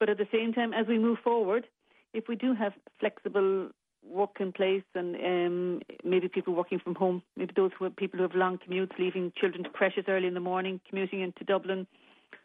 But 0.00 0.08
at 0.08 0.18
the 0.18 0.26
same 0.32 0.52
time, 0.52 0.72
as 0.74 0.88
we 0.88 0.98
move 0.98 1.18
forward, 1.22 1.68
if 2.12 2.24
we 2.28 2.34
do 2.34 2.54
have 2.54 2.72
flexible 2.98 3.70
work 4.08 4.36
in 4.40 4.52
place 4.52 4.82
and 4.94 5.16
um, 5.16 5.82
maybe 6.04 6.28
people 6.28 6.54
working 6.54 6.78
from 6.78 6.94
home, 6.94 7.22
maybe 7.36 7.52
those 7.54 7.70
who 7.78 7.84
are 7.84 7.90
people 7.90 8.18
who 8.18 8.22
have 8.24 8.34
long 8.34 8.58
commutes, 8.58 8.98
leaving 8.98 9.32
children 9.36 9.64
to 9.64 9.70
precious 9.70 10.04
early 10.08 10.26
in 10.26 10.34
the 10.34 10.40
morning, 10.40 10.80
commuting 10.88 11.20
into 11.20 11.44
Dublin 11.44 11.86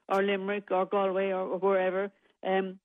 or 0.09 0.21
Limerick 0.23 0.71
or 0.71 0.85
Galway 0.85 1.31
or, 1.31 1.41
or 1.41 1.57
wherever, 1.57 2.11
um, 2.45 2.79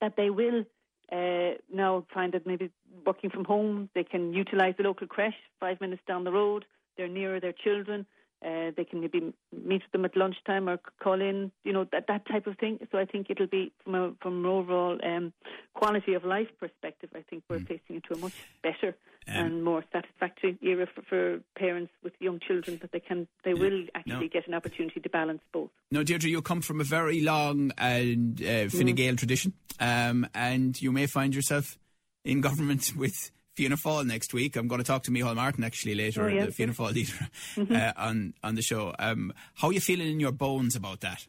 that 0.00 0.16
they 0.16 0.30
will 0.30 0.64
uh, 1.12 1.56
now 1.72 2.04
find 2.12 2.32
that 2.32 2.46
maybe 2.46 2.70
working 3.06 3.30
from 3.30 3.44
home, 3.44 3.88
they 3.94 4.04
can 4.04 4.32
utilise 4.32 4.74
the 4.76 4.82
local 4.82 5.06
creche 5.06 5.34
five 5.60 5.80
minutes 5.80 6.02
down 6.06 6.24
the 6.24 6.32
road, 6.32 6.64
they're 6.96 7.08
nearer 7.08 7.40
their 7.40 7.52
children, 7.52 8.06
uh, 8.44 8.72
they 8.76 8.84
can 8.84 9.00
maybe 9.00 9.32
meet 9.52 9.82
with 9.82 9.92
them 9.92 10.04
at 10.04 10.16
lunchtime 10.16 10.68
or 10.68 10.78
call 11.00 11.20
in, 11.20 11.52
you 11.64 11.72
know, 11.72 11.86
that 11.92 12.06
that 12.08 12.26
type 12.26 12.46
of 12.46 12.58
thing. 12.58 12.78
So 12.90 12.98
I 12.98 13.04
think 13.04 13.28
it'll 13.30 13.46
be 13.46 13.72
from 13.84 13.94
a 13.94 14.12
from 14.20 14.44
an 14.44 14.46
overall 14.46 14.98
um, 15.04 15.32
quality 15.74 16.14
of 16.14 16.24
life 16.24 16.48
perspective. 16.58 17.10
I 17.14 17.22
think 17.28 17.44
we're 17.48 17.58
mm. 17.58 17.68
facing 17.68 17.96
into 17.96 18.14
a 18.14 18.18
much 18.18 18.34
better 18.62 18.96
um, 19.28 19.36
and 19.36 19.64
more 19.64 19.84
satisfactory 19.92 20.58
era 20.62 20.86
for, 20.92 21.02
for, 21.02 21.40
parents 21.56 21.92
with 22.02 22.12
young 22.18 22.40
children 22.40 22.78
that 22.82 22.90
they 22.92 23.00
can 23.00 23.28
they 23.44 23.54
will 23.54 23.84
actually 23.94 24.26
no. 24.26 24.28
get 24.28 24.48
an 24.48 24.54
opportunity 24.54 25.00
to 25.00 25.08
balance 25.08 25.42
both. 25.52 25.70
No, 25.90 26.02
Deirdre, 26.02 26.28
you 26.28 26.42
come 26.42 26.62
from 26.62 26.80
a 26.80 26.84
very 26.84 27.20
long 27.20 27.72
and 27.78 28.42
uh, 28.42 28.68
Fine 28.68 28.94
Gael 28.94 29.14
mm. 29.14 29.18
tradition, 29.18 29.52
um, 29.78 30.26
and 30.34 30.80
you 30.80 30.90
may 30.90 31.06
find 31.06 31.34
yourself 31.34 31.78
in 32.24 32.40
government 32.40 32.92
with 32.96 33.30
Fianna 33.54 33.76
Fáil 33.76 34.06
next 34.06 34.32
week. 34.32 34.56
I'm 34.56 34.68
going 34.68 34.80
to 34.80 34.86
talk 34.86 35.02
to 35.04 35.10
Micheál 35.10 35.36
Martin 35.36 35.64
actually 35.64 35.94
later, 35.94 36.24
oh, 36.24 36.28
yes. 36.28 36.46
the 36.46 36.52
Fianna 36.52 36.72
Fáil 36.72 36.94
leader, 36.94 37.28
mm-hmm. 37.56 37.74
uh, 37.76 37.92
on 37.96 38.34
on 38.42 38.54
the 38.54 38.62
show. 38.62 38.94
Um, 38.98 39.32
how 39.54 39.68
are 39.68 39.72
you 39.72 39.80
feeling 39.80 40.08
in 40.08 40.20
your 40.20 40.32
bones 40.32 40.76
about 40.76 41.00
that? 41.00 41.26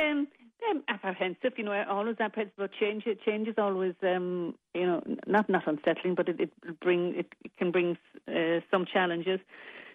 Um, 0.00 0.28
um, 0.70 0.82
apprehensive, 0.88 1.52
you 1.56 1.64
know, 1.64 1.84
always 1.88 2.16
apprehensive 2.20 2.54
about 2.56 2.70
change. 2.78 3.04
Change 3.24 3.48
is 3.48 3.54
always, 3.58 3.94
um, 4.02 4.54
you 4.74 4.86
know, 4.86 5.02
not 5.26 5.48
not 5.48 5.66
unsettling, 5.66 6.14
but 6.14 6.28
it, 6.28 6.40
it 6.40 6.80
bring 6.80 7.14
it, 7.16 7.26
can 7.58 7.70
bring 7.70 7.96
uh, 8.28 8.60
some 8.70 8.86
challenges. 8.90 9.40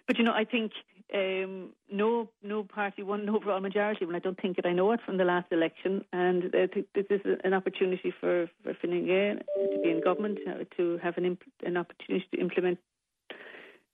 But 0.06 0.18
you 0.18 0.24
know, 0.24 0.32
I 0.32 0.44
think 0.44 0.72
um, 1.14 1.70
no 1.90 2.28
no 2.42 2.64
party 2.64 3.02
won 3.02 3.20
an 3.20 3.30
overall 3.30 3.60
majority, 3.60 4.04
and 4.04 4.14
I 4.14 4.18
don't 4.18 4.40
think 4.40 4.56
that 4.56 4.66
I 4.66 4.72
know 4.72 4.92
it 4.92 5.00
from 5.04 5.16
the 5.16 5.24
last 5.24 5.50
election. 5.52 6.04
And 6.12 6.54
I 6.54 6.66
think 6.66 6.86
this 6.94 7.06
is 7.10 7.38
an 7.44 7.54
opportunity 7.54 8.12
for 8.20 8.48
for 8.62 8.74
Fine 8.74 9.06
Gael 9.06 9.36
to 9.36 9.80
be 9.82 9.90
in 9.90 10.02
government, 10.02 10.38
uh, 10.46 10.64
to 10.76 10.98
have 10.98 11.16
an 11.16 11.24
imp- 11.24 11.52
an 11.64 11.76
opportunity 11.76 12.26
to 12.34 12.40
implement 12.40 12.78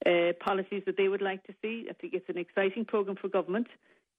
uh, 0.05 0.33
policies 0.41 0.83
that 0.87 0.97
they 0.97 1.09
would 1.09 1.23
like 1.23 1.45
to 1.45 1.55
see. 1.63 1.87
I 1.89 1.93
think 1.93 2.15
it's 2.15 2.29
an 2.29 2.39
exciting 2.39 2.85
program 2.85 3.17
for 3.17 3.29
government. 3.29 3.69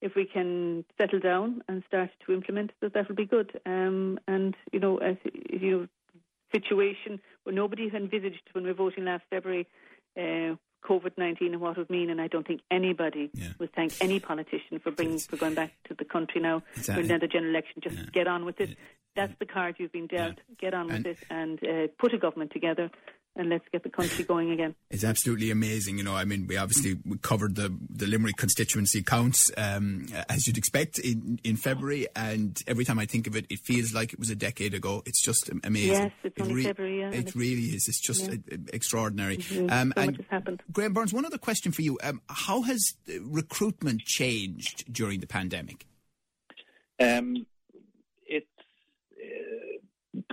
If 0.01 0.15
we 0.15 0.25
can 0.25 0.85
settle 0.97 1.19
down 1.19 1.63
and 1.67 1.83
start 1.87 2.11
to 2.25 2.33
implement 2.33 2.71
that, 2.81 2.93
that 2.93 3.07
will 3.09 3.15
be 3.15 3.25
good. 3.25 3.59
Um, 3.65 4.19
and 4.27 4.55
you 4.71 4.79
know, 4.79 4.97
as, 4.97 5.17
you 5.49 5.71
know, 5.71 5.87
situation 6.53 7.19
where 7.43 7.55
nobody 7.55 7.91
envisaged 7.93 8.49
when 8.53 8.63
we 8.63 8.69
were 8.71 8.75
voting 8.75 9.05
last 9.05 9.23
February. 9.29 9.67
Uh, 10.17 10.55
COVID 10.87 11.17
nineteen 11.17 11.53
and 11.53 11.61
what 11.61 11.71
it 11.71 11.77
would 11.79 11.89
mean, 11.89 12.09
and 12.09 12.21
I 12.21 12.27
don't 12.27 12.45
think 12.45 12.61
anybody 12.69 13.31
yeah. 13.33 13.49
would 13.59 13.73
thank 13.73 13.93
any 14.01 14.19
politician 14.19 14.79
for 14.79 14.91
bringing 14.91 15.19
for 15.19 15.37
going 15.37 15.55
back 15.55 15.71
to 15.87 15.93
the 15.93 16.05
country 16.05 16.39
now 16.41 16.63
exactly. 16.75 17.03
for 17.03 17.09
another 17.09 17.27
general 17.27 17.51
election. 17.51 17.81
Just 17.81 17.97
yeah. 17.97 18.05
get 18.13 18.27
on 18.27 18.45
with 18.45 18.61
it. 18.61 18.69
Yeah. 18.69 18.75
That's 19.15 19.35
the 19.39 19.45
card 19.45 19.75
you've 19.77 19.93
been 19.93 20.07
dealt. 20.07 20.35
Get 20.59 20.73
on 20.73 20.87
with 20.87 21.05
it 21.05 21.17
and 21.29 21.57
uh, 21.65 21.87
put 21.97 22.13
a 22.13 22.17
government 22.17 22.51
together 22.51 22.91
and 23.35 23.49
let's 23.49 23.65
get 23.71 23.83
the 23.83 23.89
country 23.89 24.23
going 24.23 24.51
again. 24.51 24.75
It's 24.89 25.03
absolutely 25.03 25.51
amazing. 25.51 25.97
You 25.97 26.03
know, 26.03 26.15
I 26.15 26.25
mean, 26.25 26.47
we 26.47 26.57
obviously 26.57 26.97
we 27.05 27.17
covered 27.17 27.55
the, 27.55 27.75
the 27.89 28.07
Limerick 28.07 28.37
constituency 28.37 29.03
counts, 29.03 29.51
um, 29.57 30.07
as 30.29 30.47
you'd 30.47 30.57
expect, 30.57 30.99
in, 30.99 31.39
in 31.43 31.57
February. 31.57 32.07
And 32.15 32.61
every 32.67 32.85
time 32.85 32.99
I 32.99 33.05
think 33.05 33.27
of 33.27 33.35
it, 33.35 33.45
it 33.49 33.59
feels 33.59 33.93
like 33.93 34.13
it 34.13 34.19
was 34.19 34.29
a 34.29 34.35
decade 34.35 34.73
ago. 34.73 35.03
It's 35.05 35.21
just 35.21 35.49
amazing. 35.63 35.91
Yes, 35.91 36.11
it's 36.23 36.41
only 36.41 36.53
re- 36.53 36.63
February. 36.63 36.99
Yeah, 36.99 37.11
it 37.11 37.35
really 37.35 37.63
is. 37.63 37.85
It's 37.87 38.01
just 38.01 38.29
yeah. 38.29 38.57
extraordinary. 38.73 39.37
Mm-hmm. 39.37 39.69
Um, 39.69 39.93
so 39.95 40.05
much 40.05 40.17
has 40.17 40.25
happened. 40.29 40.63
Graham 40.71 40.93
Burns, 40.93 41.13
one 41.13 41.25
other 41.25 41.37
question 41.37 41.71
for 41.71 41.81
you. 41.81 41.97
Um, 42.03 42.21
how 42.29 42.61
has 42.61 42.95
recruitment 43.21 44.01
changed 44.01 44.91
during 44.91 45.19
the 45.19 45.27
pandemic? 45.27 45.85
Um, 46.99 47.45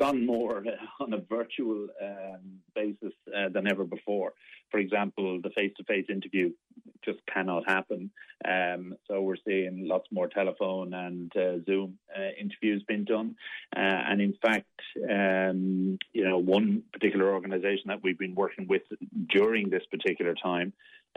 gone 0.03 0.27
more 0.27 0.65
on 1.01 1.13
a 1.13 1.19
virtual 1.19 1.87
um, 2.03 2.59
basis 2.75 3.15
uh, 3.37 3.49
than 3.51 3.69
ever 3.71 3.85
before. 3.85 4.33
For 4.71 4.81
example, 4.81 5.41
the 5.41 5.51
face-to-face 5.51 6.07
interview 6.09 6.51
just 7.05 7.21
cannot 7.33 7.69
happen. 7.69 8.11
Um, 8.45 8.95
so 9.07 9.23
we're 9.23 9.37
seeing 9.47 9.87
lots 9.87 10.09
more 10.11 10.27
telephone 10.27 10.93
and 10.93 11.31
uh, 11.37 11.65
Zoom 11.65 11.99
uh, 12.17 12.31
interviews 12.41 12.83
being 12.89 13.05
done. 13.05 13.37
Uh, 13.77 14.01
and 14.09 14.21
in 14.21 14.35
fact, 14.43 14.81
um, 15.09 15.99
you 16.13 16.25
know, 16.25 16.39
one 16.39 16.83
particular 16.93 17.33
organisation 17.33 17.85
that 17.89 18.03
we've 18.03 18.19
been 18.19 18.35
working 18.35 18.67
with 18.67 18.83
during 19.29 19.71
this 19.71 19.85
particular 19.89 20.35
time 20.35 20.73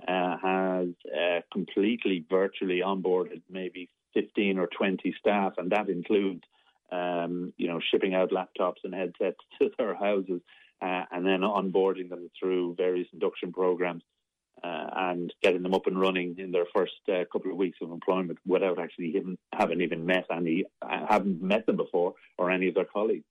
uh, 0.08 0.38
has 0.38 0.90
uh, 1.12 1.40
completely 1.52 2.24
virtually 2.30 2.82
onboarded 2.86 3.42
maybe 3.50 3.90
15 4.14 4.60
or 4.60 4.68
20 4.68 5.16
staff, 5.20 5.54
and 5.58 5.72
that 5.72 5.90
includes 5.90 6.44
um, 6.96 7.54
you 7.58 7.68
know, 7.68 7.80
shipping 7.92 8.14
out 8.14 8.32
laptops 8.32 8.84
and 8.84 8.94
headsets 8.94 9.40
to 9.62 9.70
their 9.78 9.96
houses, 9.96 10.42
uh, 10.82 11.04
and 11.12 11.26
then 11.26 11.42
onboarding 11.42 12.10
them 12.10 12.30
through 12.40 12.76
various 12.76 13.08
induction 13.14 13.52
programs 13.52 14.04
uh, 14.64 14.88
and 14.96 15.34
getting 15.42 15.64
them 15.64 15.74
up 15.74 15.88
and 15.88 16.00
running 16.00 16.36
in 16.38 16.52
their 16.52 16.66
first 16.74 16.94
uh, 17.10 17.24
couple 17.32 17.52
of 17.52 17.58
weeks 17.58 17.78
of 17.82 17.92
employment 17.92 18.40
without 18.46 18.80
actually 18.80 19.08
even 19.08 19.38
having 19.54 19.82
even 19.82 20.06
met 20.06 20.26
any, 20.32 20.66
uh, 20.82 21.06
haven't 21.08 21.42
met 21.42 21.66
them 21.66 21.78
before 21.78 22.14
or 22.38 22.52
any 22.52 22.68
of 22.68 22.76
their 22.76 22.86
colleagues. 22.86 23.26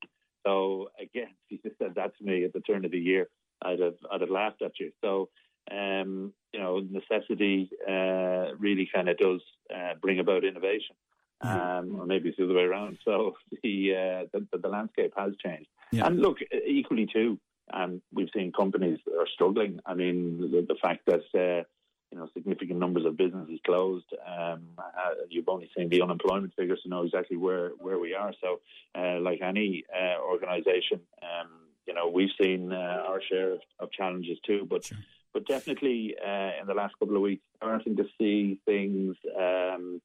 So 0.46 0.90
again, 1.00 1.28
if 1.50 1.62
you 1.64 1.70
just 1.70 1.78
said 1.78 1.94
that 1.96 2.16
to 2.18 2.24
me 2.24 2.44
at 2.44 2.52
the 2.52 2.60
turn 2.60 2.84
of 2.84 2.90
the 2.90 2.98
year, 2.98 3.28
I'd 3.62 3.80
have 3.80 3.96
I'd 4.10 4.20
have 4.20 4.30
laughed 4.30 4.62
at 4.62 4.78
you. 4.78 4.92
So 5.02 5.28
um, 5.70 6.34
you 6.52 6.60
know, 6.60 6.78
necessity 6.78 7.70
uh, 7.88 8.54
really 8.58 8.88
kind 8.94 9.08
of 9.08 9.16
does 9.16 9.40
uh, 9.74 9.94
bring 10.00 10.18
about 10.18 10.44
innovation 10.44 10.96
um, 11.40 11.96
or 12.00 12.06
maybe 12.06 12.28
it's 12.28 12.38
the 12.38 12.44
other 12.44 12.54
way 12.54 12.62
around. 12.62 12.98
So 13.04 13.34
the 13.62 13.94
uh, 13.94 14.38
the, 14.50 14.58
the, 14.58 14.68
landscape 14.68 15.12
has 15.16 15.32
changed. 15.44 15.68
Yeah. 15.90 16.06
And 16.06 16.20
look, 16.20 16.38
equally 16.66 17.06
too, 17.12 17.38
um, 17.72 18.02
we've 18.12 18.28
seen 18.34 18.52
companies 18.52 18.98
that 19.06 19.18
are 19.18 19.28
struggling. 19.32 19.80
I 19.86 19.94
mean, 19.94 20.40
the, 20.40 20.66
the 20.66 20.76
fact 20.80 21.06
that 21.06 21.22
uh, 21.34 21.64
you 22.10 22.18
know 22.18 22.28
significant 22.34 22.78
numbers 22.78 23.04
of 23.04 23.16
businesses 23.16 23.58
closed. 23.64 24.06
Um, 24.26 24.62
uh, 24.78 25.14
you've 25.28 25.48
only 25.48 25.70
seen 25.76 25.88
the 25.88 26.02
unemployment 26.02 26.54
figures 26.54 26.80
to 26.82 26.88
know 26.88 27.02
exactly 27.02 27.36
where 27.36 27.70
where 27.78 27.98
we 27.98 28.14
are. 28.14 28.32
So, 28.40 28.60
uh, 28.94 29.20
like 29.20 29.40
any 29.42 29.84
uh, 29.94 30.20
organisation, 30.20 31.00
um, 31.22 31.50
you 31.86 31.94
know, 31.94 32.08
we've 32.08 32.30
seen 32.40 32.72
uh, 32.72 33.04
our 33.06 33.20
share 33.22 33.52
of, 33.52 33.60
of, 33.78 33.92
challenges 33.92 34.38
too, 34.46 34.66
but. 34.68 34.84
Sure. 34.84 34.98
But 35.32 35.48
definitely, 35.48 36.14
in 36.24 36.68
the 36.68 36.74
last 36.74 36.96
couple 36.96 37.16
of 37.16 37.22
weeks, 37.22 37.42
starting 37.56 37.96
to 37.96 38.04
see 38.16 38.60
things 38.64 39.16
um, 39.36 40.00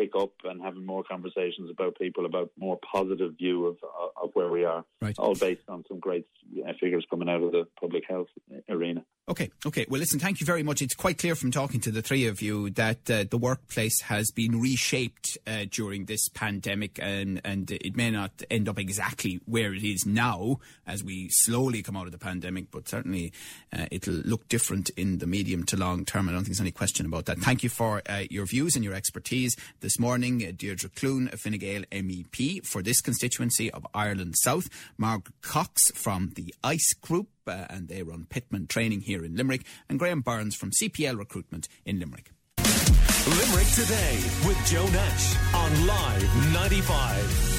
pick 0.00 0.16
up 0.16 0.32
and 0.44 0.62
having 0.62 0.86
more 0.86 1.04
conversations 1.04 1.70
about 1.70 1.98
people 1.98 2.24
about 2.24 2.50
more 2.58 2.78
positive 2.90 3.34
view 3.36 3.66
of 3.66 3.76
of 4.22 4.30
where 4.34 4.50
we 4.50 4.64
are, 4.64 4.84
right. 5.00 5.18
all 5.18 5.34
based 5.34 5.68
on 5.68 5.84
some 5.88 5.98
great 5.98 6.26
uh, 6.66 6.72
figures 6.80 7.06
coming 7.10 7.28
out 7.28 7.42
of 7.42 7.52
the 7.52 7.66
public 7.78 8.04
health 8.08 8.28
arena. 8.68 9.04
Okay, 9.28 9.50
okay. 9.64 9.86
Well, 9.88 10.00
listen, 10.00 10.18
thank 10.18 10.40
you 10.40 10.46
very 10.46 10.64
much. 10.64 10.82
It's 10.82 10.94
quite 10.94 11.18
clear 11.18 11.36
from 11.36 11.52
talking 11.52 11.78
to 11.82 11.92
the 11.92 12.02
three 12.02 12.26
of 12.26 12.42
you 12.42 12.70
that 12.70 13.08
uh, 13.08 13.24
the 13.30 13.38
workplace 13.38 14.00
has 14.02 14.32
been 14.32 14.60
reshaped 14.60 15.38
uh, 15.46 15.66
during 15.70 16.06
this 16.06 16.28
pandemic, 16.28 16.98
and 17.00 17.40
and 17.44 17.70
it 17.70 17.96
may 17.96 18.10
not 18.10 18.42
end 18.50 18.68
up 18.68 18.76
exactly 18.76 19.40
where 19.44 19.72
it 19.72 19.84
is 19.84 20.04
now 20.04 20.58
as 20.84 21.04
we 21.04 21.28
slowly 21.30 21.80
come 21.80 21.96
out 21.96 22.06
of 22.06 22.12
the 22.12 22.18
pandemic, 22.18 22.72
but 22.72 22.88
certainly 22.88 23.32
uh, 23.72 23.86
it'll 23.92 24.14
look 24.14 24.48
different 24.48 24.90
in 24.96 25.18
the 25.18 25.28
medium 25.28 25.62
to 25.64 25.76
long 25.76 26.04
term. 26.04 26.28
I 26.28 26.32
don't 26.32 26.40
think 26.40 26.56
there's 26.56 26.60
any 26.60 26.72
question 26.72 27.06
about 27.06 27.26
that. 27.26 27.38
Thank 27.38 27.62
you 27.62 27.68
for 27.68 28.02
uh, 28.08 28.24
your 28.30 28.46
views 28.46 28.74
and 28.74 28.84
your 28.84 28.94
expertise 28.94 29.54
this 29.78 30.00
morning, 30.00 30.44
uh, 30.44 30.50
Deirdre 30.56 30.90
Clune, 30.90 31.30
a 31.32 31.36
Fine 31.36 31.58
Gael 31.58 31.82
MEP 31.92 32.66
for 32.66 32.82
this 32.82 33.00
constituency 33.00 33.70
of 33.70 33.86
Ireland 33.94 34.34
South, 34.38 34.68
Margaret 34.98 35.40
Cox 35.40 35.92
from 35.92 36.32
the 36.34 36.52
ICE 36.64 36.94
Group 37.00 37.28
uh, 37.50 37.66
and 37.68 37.88
they 37.88 38.02
run 38.02 38.26
Pitman 38.28 38.68
training 38.68 39.02
here 39.02 39.24
in 39.24 39.36
Limerick, 39.36 39.66
and 39.88 39.98
Graham 39.98 40.20
Burns 40.20 40.54
from 40.54 40.70
CPL 40.70 41.18
Recruitment 41.18 41.68
in 41.84 41.98
Limerick. 41.98 42.30
Limerick 42.58 43.68
Today 43.68 44.18
with 44.46 44.58
Joe 44.66 44.86
Nash 44.86 45.54
on 45.54 45.86
Live 45.86 46.52
95. 46.54 47.49